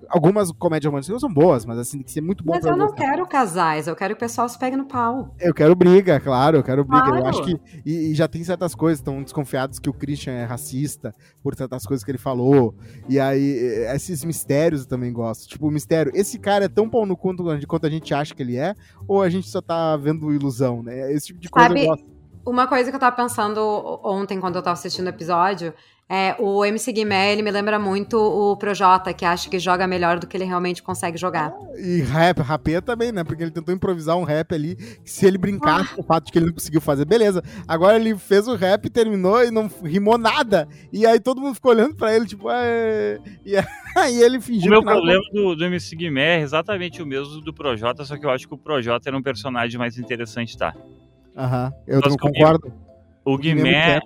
[0.09, 2.87] Algumas comédias românticas são boas, mas assim, tem que ser muito bom Mas eu não
[2.89, 3.03] gostar.
[3.11, 5.35] quero casais, eu quero que o pessoal se pegue no pau.
[5.41, 7.07] Eu quero briga, claro, eu quero briga.
[7.07, 7.27] Eu Claro.
[7.29, 7.61] acho que.
[7.85, 11.87] E, e já tem certas coisas, estão desconfiados que o Christian é racista por certas
[11.87, 12.75] coisas que ele falou.
[13.09, 15.49] E aí, eh, esses mistérios eu também gosto.
[15.49, 18.43] Tipo, o mistério, esse cara é tão pau no quanto, quanto a gente acha que
[18.43, 18.75] ele é,
[19.09, 21.13] ou a gente só tá vendo ilusão, né?
[21.13, 22.15] Esse tipo de coisa Sabe- eu gosto.
[22.47, 23.59] Uma coisa que eu tava pensando
[24.05, 25.73] ontem, quando eu tava assistindo o episódio,
[26.09, 30.19] é o MC Guimé, ele me lembra muito o Projota, que acha que joga melhor
[30.19, 31.53] do que ele realmente consegue jogar.
[31.79, 33.25] E rap, rapé também, né?
[33.25, 36.33] Porque ele tentou improvisar um rap ali, que se ele brincasse com o fato de
[36.33, 37.43] que ele não conseguiu fazer, beleza.
[37.67, 40.69] Agora ele fez o rap, terminou e não rimou nada.
[40.93, 43.55] E aí todo mundo ficou olhando pra ele, tipo, "É", e
[43.97, 47.07] aí ele O fingiu meu que nada problema do, do MC Guimé é exatamente o
[47.07, 50.57] mesmo do Projota, só que eu acho que o Projota era um personagem mais interessante,
[50.57, 50.75] tá?
[51.37, 52.39] Aham, eu Nós não comigo.
[52.39, 52.73] concordo.
[53.25, 54.01] O Guimê Guimé.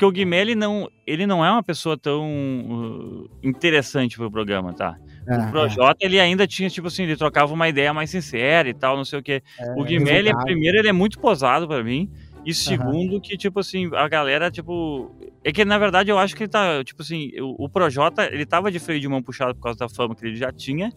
[0.00, 4.72] Porque o Guimé, ele não, ele não é uma pessoa tão uh, interessante pro programa,
[4.72, 4.96] tá?
[5.28, 8.72] É, o Projota, ele ainda tinha, tipo assim, ele trocava uma ideia mais sincera e
[8.72, 9.42] tal, não sei o quê.
[9.58, 12.10] é, o Guimé, ele é, primeiro, ele é muito posado pra mim.
[12.46, 15.14] E segundo, que, tipo assim, a galera, tipo.
[15.44, 16.82] É que, na verdade, eu acho que ele tá.
[16.82, 19.88] Tipo assim, o, o Projota, ele tava de freio de mão puxado por causa da
[19.90, 20.90] fama que ele já tinha.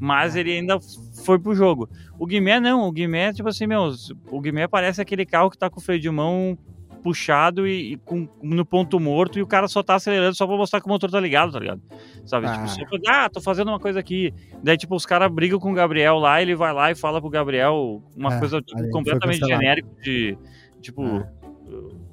[0.00, 0.80] Mas ele ainda
[1.24, 1.88] foi pro jogo.
[2.18, 3.92] O Guimé não, o Guimé, tipo assim, meu,
[4.32, 6.58] o Guimé parece aquele carro que tá com o freio de mão
[7.02, 10.56] puxado e, e com, no ponto morto e o cara só tá acelerando só pra
[10.56, 11.80] mostrar que o motor tá ligado, tá ligado?
[12.26, 12.46] Sabe?
[12.46, 12.64] Ah.
[12.66, 14.32] Tipo, só pra, ah, tô fazendo uma coisa aqui.
[14.62, 17.30] Daí, tipo, os caras brigam com o Gabriel lá, ele vai lá e fala pro
[17.30, 20.36] Gabriel uma É, coisa tipo, completamente genérica de.
[20.80, 21.02] Tipo.
[21.04, 21.38] É.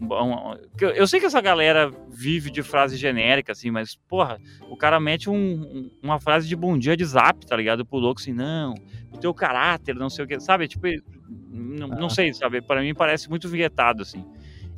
[0.02, 4.38] um- um- eu- sei que essa galera vive de frase genérica, assim, mas, porra,
[4.70, 7.86] o cara mete um- um- uma frase de bom dia de zap, tá ligado?
[7.86, 8.74] Pro louco assim, não,
[9.14, 10.68] o teu caráter, não sei o que, sabe?
[10.68, 10.88] Tipo,
[11.50, 12.10] não, não Ah.
[12.10, 12.62] sei, sabe?
[12.62, 14.26] Pra mim parece muito vinhetado, assim.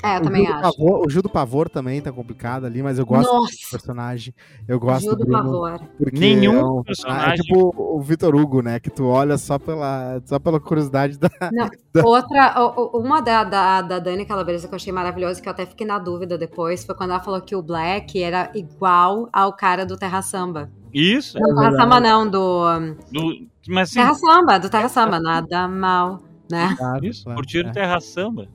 [0.03, 0.61] É, eu o, também Gil acho.
[0.77, 4.33] Pavor, o Gil do Pavor também tá complicado ali, mas eu gosto do Nossa, personagem.
[4.67, 5.43] Eu gosto Gil do Bruno.
[5.43, 5.81] Pavor.
[6.13, 8.79] Nenhum é um- personagem- É tipo o Vitor Hugo, né?
[8.79, 11.17] Que tu olha só pela, só pela curiosidade
[11.93, 12.03] da.
[12.03, 15.51] Outra, o- o- uma da, da, da Dani Calabresa que eu achei maravilhosa, que eu
[15.51, 19.51] até fiquei na dúvida depois, foi quando ela falou que o Black era igual ao
[19.53, 20.69] cara do Terra Samba.
[20.93, 22.63] Isso, Não, Terra Samba não, do.
[23.11, 26.19] do- mas assim, Terra Samba, do Terra Samba, nada mal,
[26.49, 26.73] né?
[26.77, 27.73] Claro, isso, claro, curtiram é.
[27.73, 28.47] terra samba.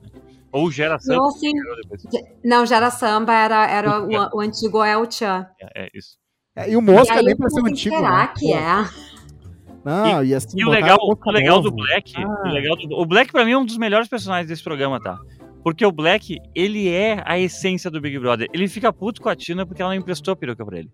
[0.53, 1.27] Ou gera samba.
[1.27, 1.51] assim,
[1.81, 2.03] depois.
[2.45, 5.47] não, Gera Samba era, era o, o antigo El Chan.
[5.59, 6.15] É, é isso.
[6.55, 7.95] É, e o Mosca e nem pra ser um quem antigo.
[7.95, 8.33] será né?
[8.37, 8.85] que é?
[9.83, 11.71] Não, e, assim, E o legal, o legal do.
[11.71, 12.41] Black, Ah.
[12.45, 15.17] o, legal do- o Black pra mim é um dos melhores personagens desse programa, tá?
[15.63, 18.47] Porque o Black, ele é a essência do Big Brother.
[18.53, 20.89] Ele fica puto com a Tina porque ela não emprestou a peruca pra ele.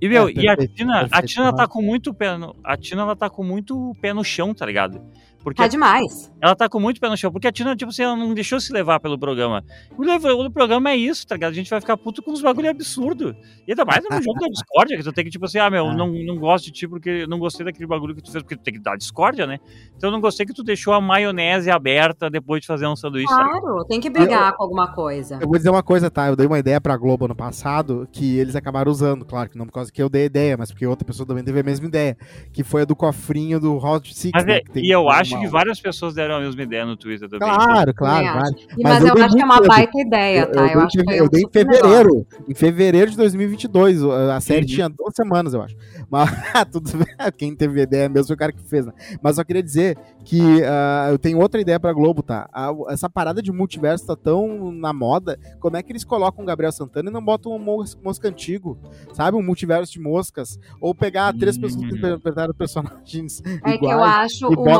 [0.00, 2.76] E, meu, É, e a perfeito, Tina, a Tina tá com muito pé no, a
[2.76, 5.00] Tina, ela tá com muito pé no chão, tá ligado?
[5.42, 6.30] Porque Tá demais.
[6.40, 8.60] ela tá com muito pé no chão, porque a Tina, tipo assim, ela não deixou
[8.60, 9.64] se levar pelo programa.
[9.96, 11.50] O programa é isso, tá ligado?
[11.50, 13.34] A gente vai ficar puto com uns bagulho absurdo.
[13.66, 15.86] E ainda mais no jogo da discórdia, que tu tem que, tipo assim, ah, meu,
[15.88, 15.94] Ah.
[15.94, 18.62] não, não gosto de ti porque não gostei daquele bagulho que tu fez, porque tu
[18.62, 19.58] tem que dar discórdia, né?
[19.96, 23.28] Então eu não gostei que tu deixou a maionese aberta depois de fazer um sanduíche.
[23.28, 23.60] sabe?
[23.60, 25.38] Claro, tem que brigar com alguma coisa.
[25.40, 26.26] Eu vou dizer uma coisa, tá?
[26.28, 29.66] Eu dei uma ideia pra Globo ano passado que eles acabaram usando, claro, que não
[29.66, 31.86] por causa que eu dei a ideia, mas porque outra pessoa também teve a mesma
[31.86, 32.16] ideia,
[32.52, 34.32] que foi a do cofrinho do Hot Six.
[34.34, 36.62] Mas né, é- que tem e eu uma- acho que várias pessoas deram a mesma
[36.62, 37.48] ideia no Twitter também.
[37.48, 38.54] Claro, claro, claro.
[38.82, 40.60] Mas Mas, eu eu, acho que é uma baita ideia, tá?
[40.60, 41.50] Eu, dei, em acho que foi eu dei em negócio.
[41.52, 42.26] fevereiro.
[42.48, 44.02] Em fevereiro de 2022.
[44.04, 44.66] A série Uhum.
[44.66, 45.76] tinha duas semanas, eu acho.
[46.10, 46.30] Mas
[46.72, 47.06] tudo bem.
[47.36, 48.92] Quem teve ideia mesmo foi o cara que fez, né?
[49.22, 52.48] Mas só queria dizer que ah, eu tenho outra ideia pra Globo, tá?
[52.52, 55.38] A- essa parada de multiverso tá tão na moda.
[55.60, 58.78] Como é que eles colocam o Gabriel Santana e não botam um mos- mosca antigo?
[59.12, 59.36] Sabe?
[59.36, 60.58] Um multiverso de moscas?
[60.80, 61.96] Ou pegar três pessoas que Uhum.
[61.98, 64.24] interpretaram personagens É que eu iguais.
[64.32, 64.72] acho e o na-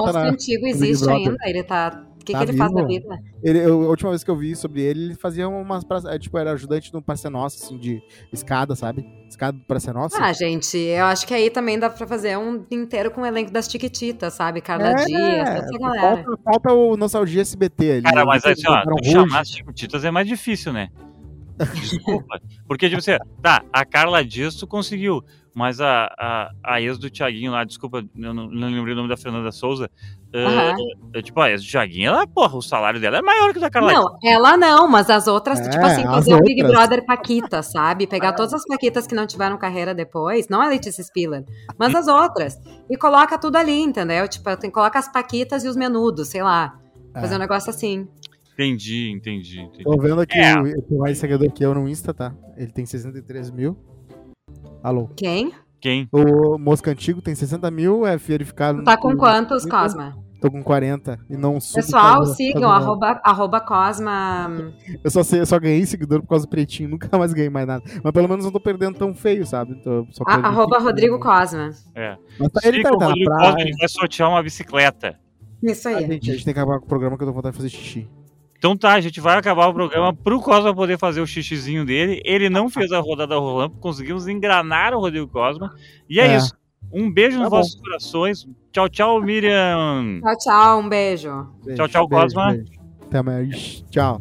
[0.42, 1.36] antigo existe ainda.
[1.44, 2.06] Ele tá.
[2.20, 3.02] O que, Tá que ele faz da vivo.
[3.08, 3.18] vida?
[3.42, 5.82] Ele, eu- a última vez que eu vi sobre ele, ele fazia umas.
[5.82, 8.00] pra- é, Tipo, era ajudante no Praça Nossa, assim, de
[8.32, 9.04] escada, sabe?
[9.28, 10.22] Escada do Praça Nossa.
[10.22, 13.50] Ah, gente, eu acho que aí também dá pra fazer um inteiro com o elenco
[13.50, 14.60] das Tiquititas, sabe?
[14.60, 16.00] Carla É, Dias, toda essa galera.
[16.24, 18.02] falta, falta o Nostalgia SBT ali.
[18.02, 20.90] Cara, mas Eles assim, ó, chamar as Chicotitas é mais difícil, né?
[21.74, 22.40] Desculpa.
[22.68, 25.22] Porque, tipo assim, tá, a Carla Dias tu conseguiu,
[25.54, 29.08] mas a, a, a ex do Thiaguinho lá, desculpa, eu não, não lembrei o nome
[29.08, 29.90] da Fernanda Souza.
[30.32, 33.58] é, é, tipo, a ex do Thiaguinho, ela, porra, o salário dela é maior que
[33.58, 36.40] o da Carla Não, ela não, mas as outras, É, tipo assim, as fazer um
[36.40, 36.62] Big.
[36.62, 38.06] Brother Paquita, sabe?
[38.06, 41.44] Pegar todas as Paquitas que não tiveram carreira depois, não a Letícia Spiller,
[41.78, 42.58] mas as outras.
[42.88, 44.26] E coloca tudo ali, entendeu?
[44.26, 46.78] Tipo, tem, coloca as Paquitas e os menudos, sei lá.
[47.12, 47.36] Fazer É.
[47.36, 48.08] um negócio assim.
[48.54, 49.84] Entendi, entendi, entendi.
[49.84, 50.54] Tô vendo aqui É.
[50.58, 52.34] o, tem mais seguidor que eu no Insta, tá?
[52.56, 53.76] Ele tem 63 mil.
[54.82, 55.08] Alô.
[55.16, 55.52] Quem?
[55.80, 56.08] Quem?
[56.12, 58.84] O Mosca Antigo tem 60 mil, é verificado.
[58.84, 60.16] Tá com no- quantos, Cosma?
[60.40, 61.76] Tô com 40 e não subo.
[61.76, 64.50] Pessoal, sigam, arroba, arroba Cosma.
[65.04, 67.66] Eu só, sei, eu só ganhei seguidor por causa do pretinho, nunca mais ganhei mais
[67.66, 67.84] nada.
[68.02, 69.76] Mas pelo menos não tô perdendo tão feio, sabe?
[69.82, 71.20] Tô só a- perdi arroba 5 Rodrigo mil.
[71.22, 71.70] Cosma.
[71.94, 72.16] É.
[72.40, 73.30] Mas tá, ele Siga tá, tá na Rodrigo.
[73.30, 75.18] Cosma, ele vai sortear uma bicicleta.
[75.62, 76.06] Isso Ah, aí.
[76.08, 77.62] gente, a gente tem que acabar com o programa que eu tô com vontade de
[77.62, 78.08] fazer xixi.
[78.62, 82.22] Então tá, a gente vai acabar o programa pro Cosma poder fazer o xixizinho dele.
[82.24, 85.74] Ele não fez a rodada rolando, conseguimos engranar o Rodrigo Cosma.
[86.08, 86.36] E é, É.
[86.36, 86.54] isso.
[86.92, 87.56] Um beijo Tá nos bom.
[87.56, 88.46] vossos corações.
[88.70, 90.20] Tchau, tchau, Miriam.
[90.22, 90.78] Tchau, tchau.
[90.80, 91.48] Um beijo.
[91.64, 92.52] Beijo, Tchau, tchau, beijo, Cosma.
[92.52, 92.72] beijo.
[93.08, 93.84] Até mais.
[93.90, 94.20] Tchau.